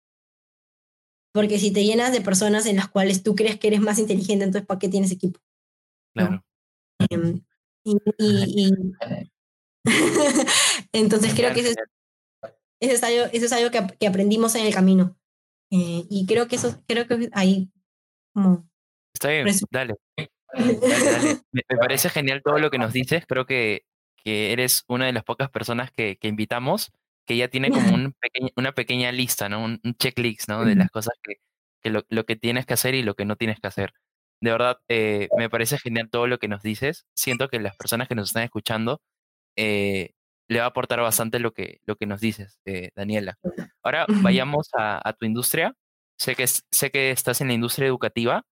[1.34, 4.46] Porque si te llenas de personas en las cuales tú crees que eres más inteligente,
[4.46, 5.40] entonces ¿para qué tienes equipo?
[6.14, 6.46] Claro.
[7.10, 7.42] Em,
[7.84, 8.72] y,
[10.94, 11.74] entonces creo que eso
[12.80, 15.18] es, algo, eso es algo que, que aprendimos en el camino.
[15.72, 17.70] Eh, y creo que eso, creo que ahí
[18.34, 18.70] como...
[19.14, 19.96] Está bien, dale.
[21.52, 23.26] Me, parece genial todo lo que nos dices.
[23.28, 23.86] Creo que,
[24.18, 26.92] que eres una de las pocas personas que, que invitamos
[27.26, 28.16] que ya tiene como un
[28.56, 29.64] una pequeña lista, ¿no?
[29.64, 30.66] Un, checklist, ¿no?
[30.66, 31.36] De las cosas que,
[31.82, 33.94] que lo, lo, que tienes que hacer y lo que no tienes que hacer.
[34.42, 37.06] De verdad, eh, me parece genial todo lo que nos dices.
[37.16, 39.02] Siento que las personas que nos están escuchando
[39.58, 40.12] eh,
[40.50, 43.38] le va a aportar bastante lo que, lo que nos dices, eh, Daniela.
[43.84, 45.76] Ahora vayamos a, a, tu industria.
[46.18, 48.44] Sé que, sé que estás en la industria educativa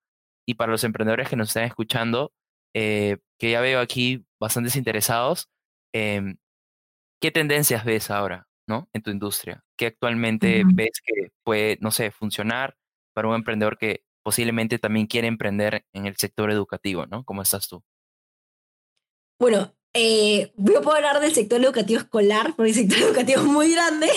[0.46, 2.32] y para los emprendedores que nos están escuchando,
[2.74, 5.50] que ya veo aquí bastantes interesados,
[5.94, 6.38] em,
[7.22, 8.48] ¿qué tendencias ves ahora?
[8.72, 8.90] ¿No?
[8.94, 9.64] En tu industria.
[9.78, 12.78] ¿Qué actualmente ves que puede, no sé, funcionar
[13.14, 17.26] para un emprendedor que posiblemente también quiere emprender en el sector educativo, ¿no?
[17.26, 17.84] ¿Cómo estás tú?
[19.40, 23.48] Bueno, eh, voy a poder hablar del sector educativo escolar, porque el sector educativo es
[23.48, 24.08] muy grande.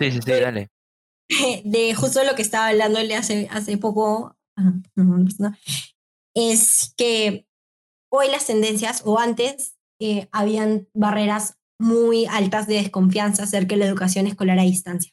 [0.00, 0.70] Sí, sí, sí, dale.
[1.64, 4.36] De justo lo que estaba hablándole hace, hace poco,
[6.34, 7.46] es que
[8.10, 13.86] hoy las tendencias, o antes, eh, habían barreras muy altas de desconfianza acerca de la
[13.86, 15.12] educación escolar a distancia,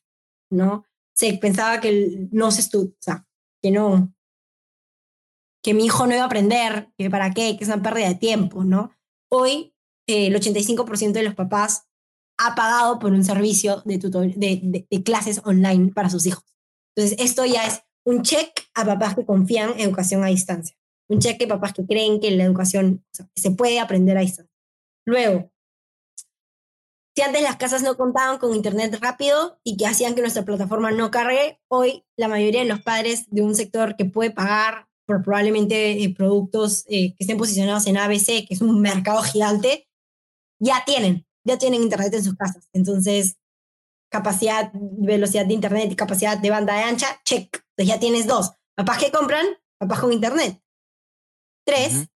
[0.49, 0.85] ¿no?
[1.13, 3.25] Se pensaba que no se estudia,
[3.61, 4.13] que no,
[5.63, 8.15] que mi hijo no iba a aprender, que para qué, que es una pérdida de
[8.15, 8.91] tiempo, ¿no?
[9.31, 9.73] Hoy
[10.07, 11.87] eh, el 85% de los papás
[12.37, 16.43] ha pagado por un servicio de, de, de, clases online para sus hijos.
[16.95, 20.75] Entonces, esto ya es un check a papás que confían en educación a distancia.
[21.09, 23.03] Un check a papás que creen que la educación
[23.35, 24.53] se puede aprender a distancia.
[25.05, 25.51] Luego,
[27.15, 30.91] si antes las casas no contaban con internet rápido y que hacían que nuestra plataforma
[30.91, 35.23] no cargue, hoy la mayoría de los padres de un sector que puede pagar por
[35.23, 39.87] probablemente eh, productos eh, que estén posicionados en ABC, que es un mercado gigante,
[40.59, 42.67] ya tienen, ya tienen internet en sus casas.
[42.73, 43.37] Entonces,
[44.11, 47.63] capacidad, velocidad de internet y capacidad de banda de ancha, check.
[47.77, 48.51] Entonces ya tienes dos.
[48.75, 49.45] Papás que compran,
[49.77, 50.61] papás con internet.
[51.65, 52.09] Tres,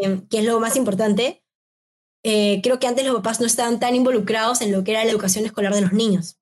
[0.00, 1.44] eh, que es lo más importante,
[2.24, 5.10] eh, creo que antes los papás no estaban tan involucrados en lo que era la
[5.10, 6.38] educación escolar de los niños.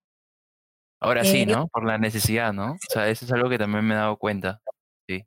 [1.01, 1.69] Ahora sí, eh, ¿no?
[1.69, 2.73] Por la necesidad, ¿no?
[2.73, 4.61] O sea, eso es algo que también me he dado cuenta.
[5.09, 5.25] Sí.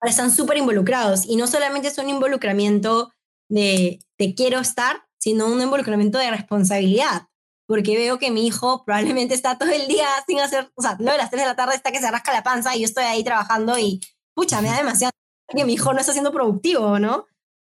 [0.00, 3.12] Ahora están súper involucrados y no solamente es un involucramiento
[3.50, 7.28] de te quiero estar, sino un involucramiento de responsabilidad.
[7.66, 11.14] Porque veo que mi hijo probablemente está todo el día sin hacer, o sea, luego
[11.14, 13.04] a las 3 de la tarde está que se rasca la panza y yo estoy
[13.04, 14.00] ahí trabajando y,
[14.34, 15.12] pucha, me da demasiado
[15.48, 17.26] que mi hijo no está siendo productivo, ¿no?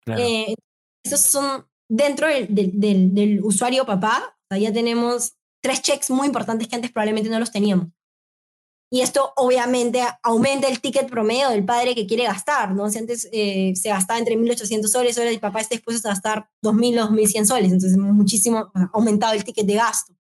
[0.08, 0.56] Eh,
[1.04, 6.92] esos son dentro del, del, usuario papá, ya tenemos tres checks muy importantes que antes
[6.92, 7.88] probablemente no los teníamos.
[8.92, 12.90] Y esto obviamente aumenta el ticket promedio del padre que quiere gastar, ¿no?
[12.90, 16.48] Si antes eh, se gastaba entre 1.800 soles, ahora el papá está dispuesto a gastar
[16.64, 20.14] 2.000 o 2.100 soles, entonces muchísimo ha aumentado el ticket de gasto.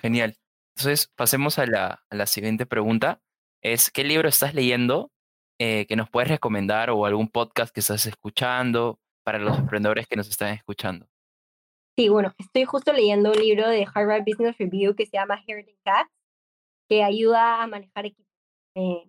[0.00, 0.36] Genial.
[0.76, 3.20] Entonces pasemos a la, siguiente pregunta.
[3.60, 5.10] Es, ¿qué libro estás leyendo
[5.58, 10.16] eh, que nos puedes recomendar o algún podcast que estás escuchando para los emprendedores que
[10.16, 11.08] nos están escuchando?
[11.96, 15.78] Sí, bueno, estoy justo leyendo un libro de Harvard Business Review que se llama Herding
[15.84, 16.10] Cats,
[16.88, 18.32] que ayuda a manejar equipos.
[18.76, 19.04] Eh,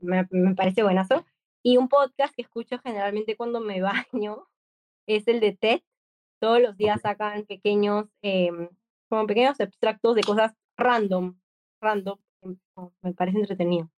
[0.00, 1.24] me, me, parece buenazo.
[1.62, 3.80] Y un podcast que escucho generalmente cuando me
[4.12, 4.46] baño
[5.06, 5.80] es el de TED.
[6.40, 8.68] Todos los días sacan pequeños, em,
[9.08, 11.38] como pequeños extractos de cosas random,
[11.80, 12.18] random.
[12.42, 12.58] Em,
[13.02, 13.90] me parece entretenido.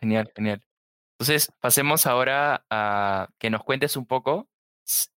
[0.00, 0.62] Genial, genial.
[1.18, 4.48] Entonces, pasemos ahora a que nos cuentes un poco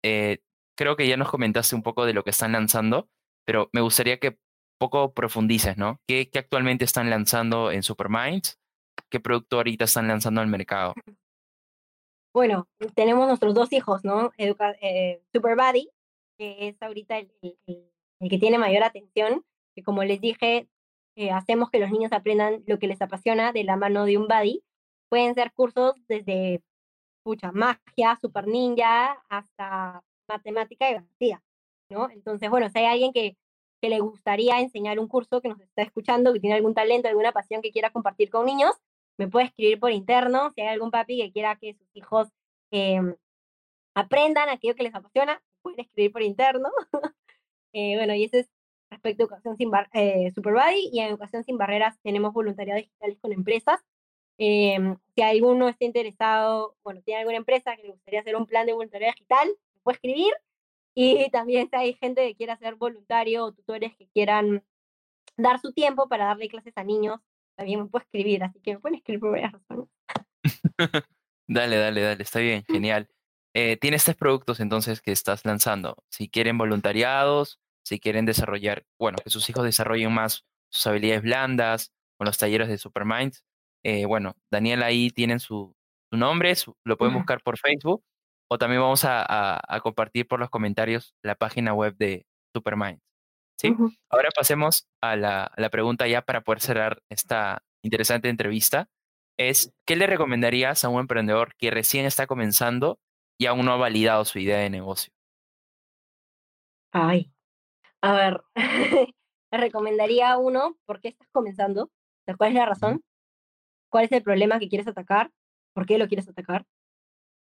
[0.02, 0.38] eh,
[0.76, 3.08] creo que ya nos comentaste un poco de lo que están lanzando,
[3.44, 4.38] pero me gustaría que
[4.78, 6.00] poco profundices, ¿no?
[6.08, 8.58] ¿Qué, qué actualmente están lanzando en Superminds?
[9.10, 10.94] ¿Qué producto ahorita están lanzando al mercado?
[12.34, 14.32] Bueno, tenemos nuestros dos hijos, ¿no?
[14.38, 15.90] Educa eh, Superbody,
[16.38, 17.30] que es ahorita el,
[17.66, 19.44] que tiene mayor atención,
[19.74, 20.66] que como les dije,
[21.14, 24.28] eh, hacemos que los niños aprendan lo que les apasiona de la mano de un
[24.28, 24.62] buddy.
[25.10, 26.62] Pueden ser cursos desde
[27.22, 31.42] escucha, magia, super ninja, hasta matemática y vacía,
[31.88, 32.10] ¿no?
[32.10, 33.36] Entonces, bueno, si hay alguien que
[33.82, 37.32] que le gustaría enseñar un curso, que nos está escuchando, que tiene algún talento, alguna
[37.32, 38.70] pasión que quiera compartir con niños,
[39.18, 40.52] me puede escribir por interno.
[40.54, 42.28] Si hay algún papi que quiera que sus hijos
[42.70, 43.16] em,
[43.94, 46.70] aprendan aquello que les apasiona, pueden escribir por interno.
[47.72, 48.50] eh, bueno, y ese es
[48.90, 50.90] respecto a educación sin bar eh, Superbody.
[50.92, 53.80] Y en educación sin barreras tenemos voluntariado digitales con empresas.
[54.38, 58.66] Eh, si alguno está interesado, bueno, tiene alguna empresa que le gustaría hacer un plan
[58.66, 59.48] de voluntariado digital,
[59.82, 60.32] puede escribir.
[60.94, 64.62] Y también si hay gente que quiera ser voluntario o tutores que quieran
[65.36, 67.20] dar su tiempo para darle clases a niños,
[67.56, 69.88] también me puede escribir, así que me pueden escribir por varias razones.
[71.46, 73.08] dale, dale, dale, está bien, genial.
[73.54, 75.96] Eh, tienes tres productos entonces que estás lanzando.
[76.08, 81.92] Si quieren voluntariados, si quieren desarrollar, bueno, que sus hijos desarrollen más sus habilidades blandas
[82.16, 83.44] con los talleres de Superminds.
[83.84, 85.74] Eh, bueno, Daniel ahí tienen su,
[86.10, 86.54] su nombre,
[86.84, 88.04] lo pueden buscar por Facebook
[88.52, 89.24] o también vamos a,
[89.66, 93.02] a, compartir por los comentarios la página web de Superminds.
[93.58, 93.74] ¿sí?
[94.10, 98.90] Ahora pasemos a la, a la pregunta ya para poder cerrar esta interesante entrevista.
[99.38, 102.98] Es, ¿qué le recomendarías a un emprendedor que recién está comenzando
[103.40, 105.14] y aún no ha validado su idea de negocio?
[106.92, 107.32] Ay,
[108.02, 108.42] a ver,
[109.50, 111.90] le recomendaría a uno, ¿por qué estás comenzando?
[112.36, 113.02] ¿Cuál es la razón?
[113.92, 115.30] ¿Cuál es el problema que quieres atacar?
[115.74, 116.64] ¿Por qué lo quieres atacar?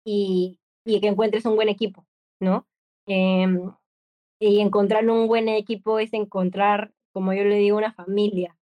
[0.04, 2.08] Y, y que encuentres un buen equipo,
[2.40, 2.68] ¿no?
[3.06, 3.72] Em,
[4.40, 8.58] y encontrar un buen equipo es encontrar, como yo le digo, una familia.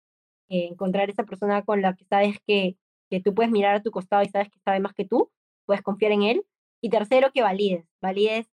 [0.50, 2.78] Eh, encontrar esa persona con la que sabes que,
[3.10, 5.32] que tú puedes mirar a tu costado y sabes que sabe más que tú,
[5.66, 6.46] puedes confiar en él.
[6.82, 7.86] Y tercero, que valides.
[8.02, 8.50] Valides,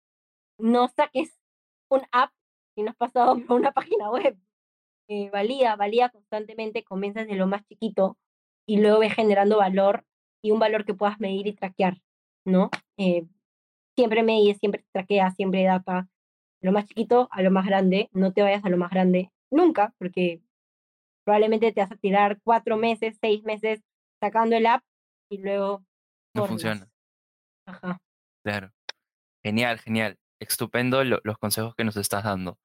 [0.57, 1.39] no saques
[1.89, 2.32] un app
[2.75, 4.38] si no has pasado por una página web.
[5.07, 8.17] Eh, valida, valida constantemente, comienzas de lo más chiquito
[8.68, 10.05] y luego ves generando valor
[10.43, 12.01] y un valor que puedas medir y traquear,
[12.45, 12.70] ¿no?
[12.97, 13.26] Eh,
[13.95, 16.07] siempre medís, siempre traqueas, siempre data,
[16.62, 19.93] lo más chiquito a lo más grande, no te vayas a lo más grande nunca,
[19.97, 20.41] porque
[21.26, 23.82] probablemente te vas a tirar cuatro meses, seis meses
[24.20, 24.84] sacando el app
[25.30, 25.84] y luego...
[26.36, 26.88] No funciona.
[27.68, 27.99] Ajá.
[28.43, 28.72] Claro.
[29.43, 30.18] Genial, genial.
[30.39, 32.57] Estupendo los consejos que nos estás dando.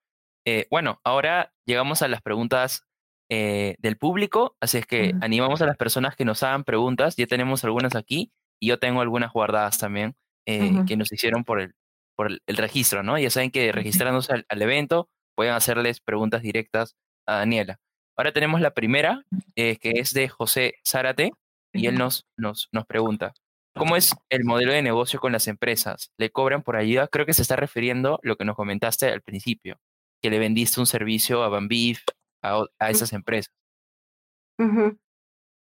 [0.47, 2.86] Eh, bueno, ahora llegamos a las preguntas
[3.29, 7.17] eh, del público, así es que animamos a las personas que nos hagan preguntas.
[7.17, 10.15] Ya tenemos algunas aquí y yo tengo algunas guardadas también
[10.47, 11.75] eh, que nos hicieron por el,
[12.15, 13.19] por el, registro, ¿no?
[13.19, 16.97] Ya saben que registrándose al, evento pueden hacerles preguntas directas
[17.27, 17.79] a Daniela.
[18.17, 19.25] Ahora tenemos la primera,
[19.55, 21.33] que es de José Zárate,
[21.73, 23.35] y él nos, nos, nos pregunta,
[23.77, 26.11] ¿Cómo es el modelo de negocio con las empresas?
[26.17, 27.09] ¿Le cobran por ayuda?
[27.09, 29.79] Creo que se está refiriendo a lo que nos comentaste al principio,
[30.23, 32.01] que le vendiste un servicio a Bambif,
[32.43, 33.53] a, a esas empresas.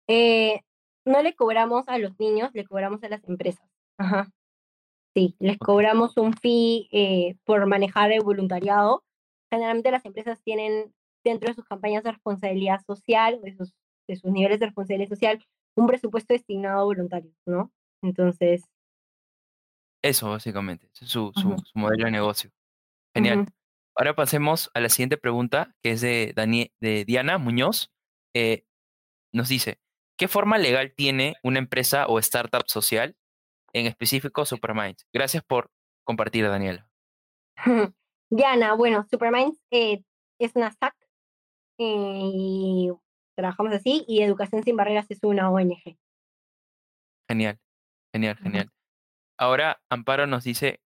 [0.08, 0.60] Eh,
[1.04, 3.68] no le cobramos a los niños, le cobramos a las empresas.
[3.98, 4.30] Ajá.
[5.14, 9.04] Sí, les cobramos un fee eh, por manejar el voluntariado.
[9.50, 10.94] Generalmente las empresas tienen
[11.24, 13.74] dentro de sus campañas de responsabilidad social, de sus,
[14.08, 15.44] de sus niveles de responsabilidad social,
[15.74, 17.72] un presupuesto destinado a voluntarios, ¿no?
[18.02, 18.64] Entonces.
[20.02, 20.88] Eso, básicamente.
[21.00, 22.50] es su, su, modelo de negocio.
[23.14, 23.46] Genial.
[23.96, 26.32] Ahora pasemos a la siguiente pregunta, que es de,
[26.80, 27.90] de Diana Muñoz.
[28.34, 28.64] Eh,
[29.32, 29.80] nos dice,
[30.16, 33.16] ¿qué forma legal tiene una empresa o startup social,
[33.72, 35.06] en específico Superminds?
[35.12, 35.70] Gracias por
[36.04, 36.88] compartir, Daniela.
[38.30, 40.02] Diana, bueno, Superminds eh,
[40.38, 40.94] es una SAC
[41.78, 42.90] eh, y
[43.36, 45.96] trabajamos así, y Educación Sin Barreras es una ONG.
[47.28, 47.58] Genial.
[48.12, 48.70] Genial, genial.
[49.38, 50.80] Ahora Amparo nos dice,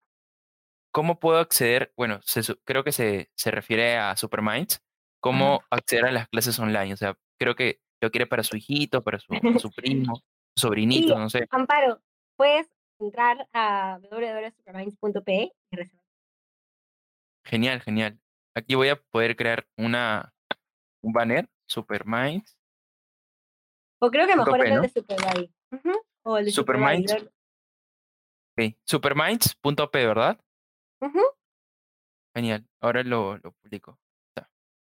[0.94, 1.91] ¿cómo puedo acceder?
[1.98, 2.22] Bueno,
[2.64, 4.82] creo que se, se refiere a Superminds,
[5.20, 6.94] ¿cómo acceder a las clases online?
[6.94, 10.16] O sea, creo que lo quiere para su hijito, para su, su primo,
[10.56, 11.48] su sobrinito, no sé.
[11.50, 12.02] Amparo,
[12.38, 12.70] puedes
[13.00, 16.06] entrar a www.superminds.pe y reservar.
[17.46, 18.20] Genial, genial.
[18.56, 20.34] Aquí voy a poder crear una,
[21.02, 22.58] un banner, Superminds.
[24.00, 25.54] O creo que mejor es el de Superminds.
[26.24, 27.16] O el Superminds.
[28.86, 30.39] Superminds.p, ¿verdad?
[32.36, 32.66] Genial.
[32.82, 33.99] Ahora lo, lo publico.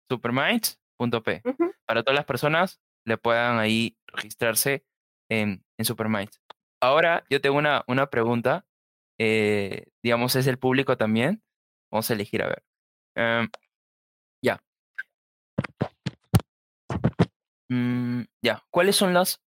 [0.09, 1.43] Superminds.p.
[1.87, 4.85] Para todas las personas le puedan ahí registrarse
[5.29, 6.41] en, en Superminds.
[6.83, 8.67] Ahora yo tengo una, una pregunta.
[9.19, 11.43] Eh, digamos, es el público también.
[11.91, 12.65] Vamos a elegir a ver.
[13.17, 13.49] Em,
[14.43, 14.61] ya.
[17.69, 18.65] Mm, ya.
[18.71, 19.41] ¿Cuáles son las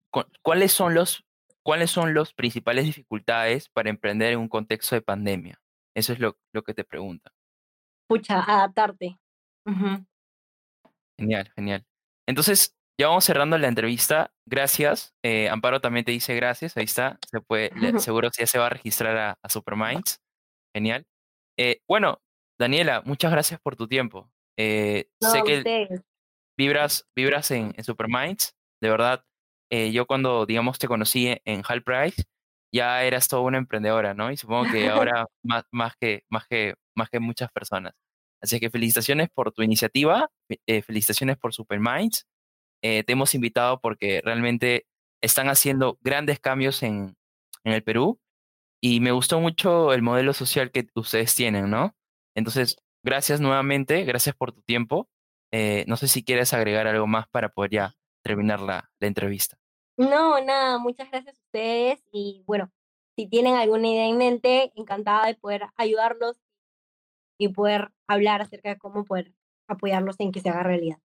[0.43, 1.26] cuáles son los
[1.63, 5.62] ¿cuáles son las principales dificultades para emprender en un contexto de pandemia?
[5.95, 7.31] Eso es lo, lo que te pregunta.
[8.07, 9.17] Pucha, adaptarte.
[11.17, 11.85] Genial, genial.
[12.27, 14.33] Entonces, ya vamos cerrando la entrevista.
[14.47, 15.15] Gracias.
[15.23, 16.77] Eh, Amparo también te dice gracias.
[16.77, 17.17] Ahí está.
[17.29, 20.21] Se puede, seguro que ya se va a registrar a, a Superminds.
[20.75, 21.05] Genial.
[21.57, 22.21] Eh, bueno,
[22.59, 24.31] Daniela, muchas gracias por tu tiempo.
[24.57, 25.87] Eh, sé que
[26.57, 29.25] vibras, vibras en, en Superminds, de verdad.
[29.91, 32.25] Yo cuando, digamos, te conocí en Hall Price,
[32.74, 34.32] ya eras toda una emprendedora, ¿no?
[34.32, 37.93] Y supongo que ahora más, más, que, más, que, más que muchas personas.
[38.41, 40.30] Así que felicitaciones por tu iniciativa,
[40.67, 42.28] eh, felicitaciones por Superminds.
[42.82, 44.86] Eh, te hemos invitado porque realmente
[45.21, 47.15] están haciendo grandes cambios en,
[47.63, 48.19] en el Perú
[48.82, 51.95] y me gustó mucho el modelo social que ustedes tienen, ¿no?
[52.36, 55.07] Entonces, gracias nuevamente, gracias por tu tiempo.
[55.53, 59.57] Eh, no sé si quieres agregar algo más para poder ya terminar la, la entrevista.
[59.95, 62.71] No, nada, muchas gracias ustedes y bueno,
[63.15, 66.41] si tienen alguna idea en mente, encantada de poder ayudarlos
[67.39, 69.33] y poder hablar acerca de cómo poder
[69.67, 70.97] apoyarlos en que se haga realidad.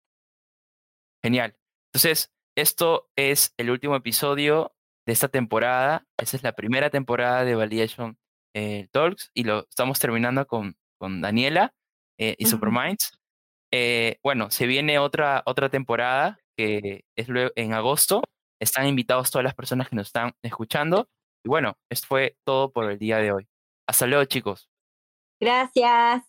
[1.21, 1.57] Genial.
[1.91, 4.73] Entonces, esto es el último episodio
[5.05, 6.05] de esta temporada.
[6.17, 8.17] Esa es la primera temporada de Validation
[8.53, 11.73] eh, Talks y lo estamos terminando con, con Daniela
[12.17, 13.19] eh, y Superminds.
[13.71, 18.23] Eh, bueno, se viene otra, otra temporada que es luego en agosto.
[18.59, 21.09] Están invitados todas las personas que nos están escuchando.
[21.43, 23.47] Y bueno, esto fue todo por el día de hoy.
[23.87, 24.69] Hasta luego, chicos.
[25.39, 26.27] Gracias.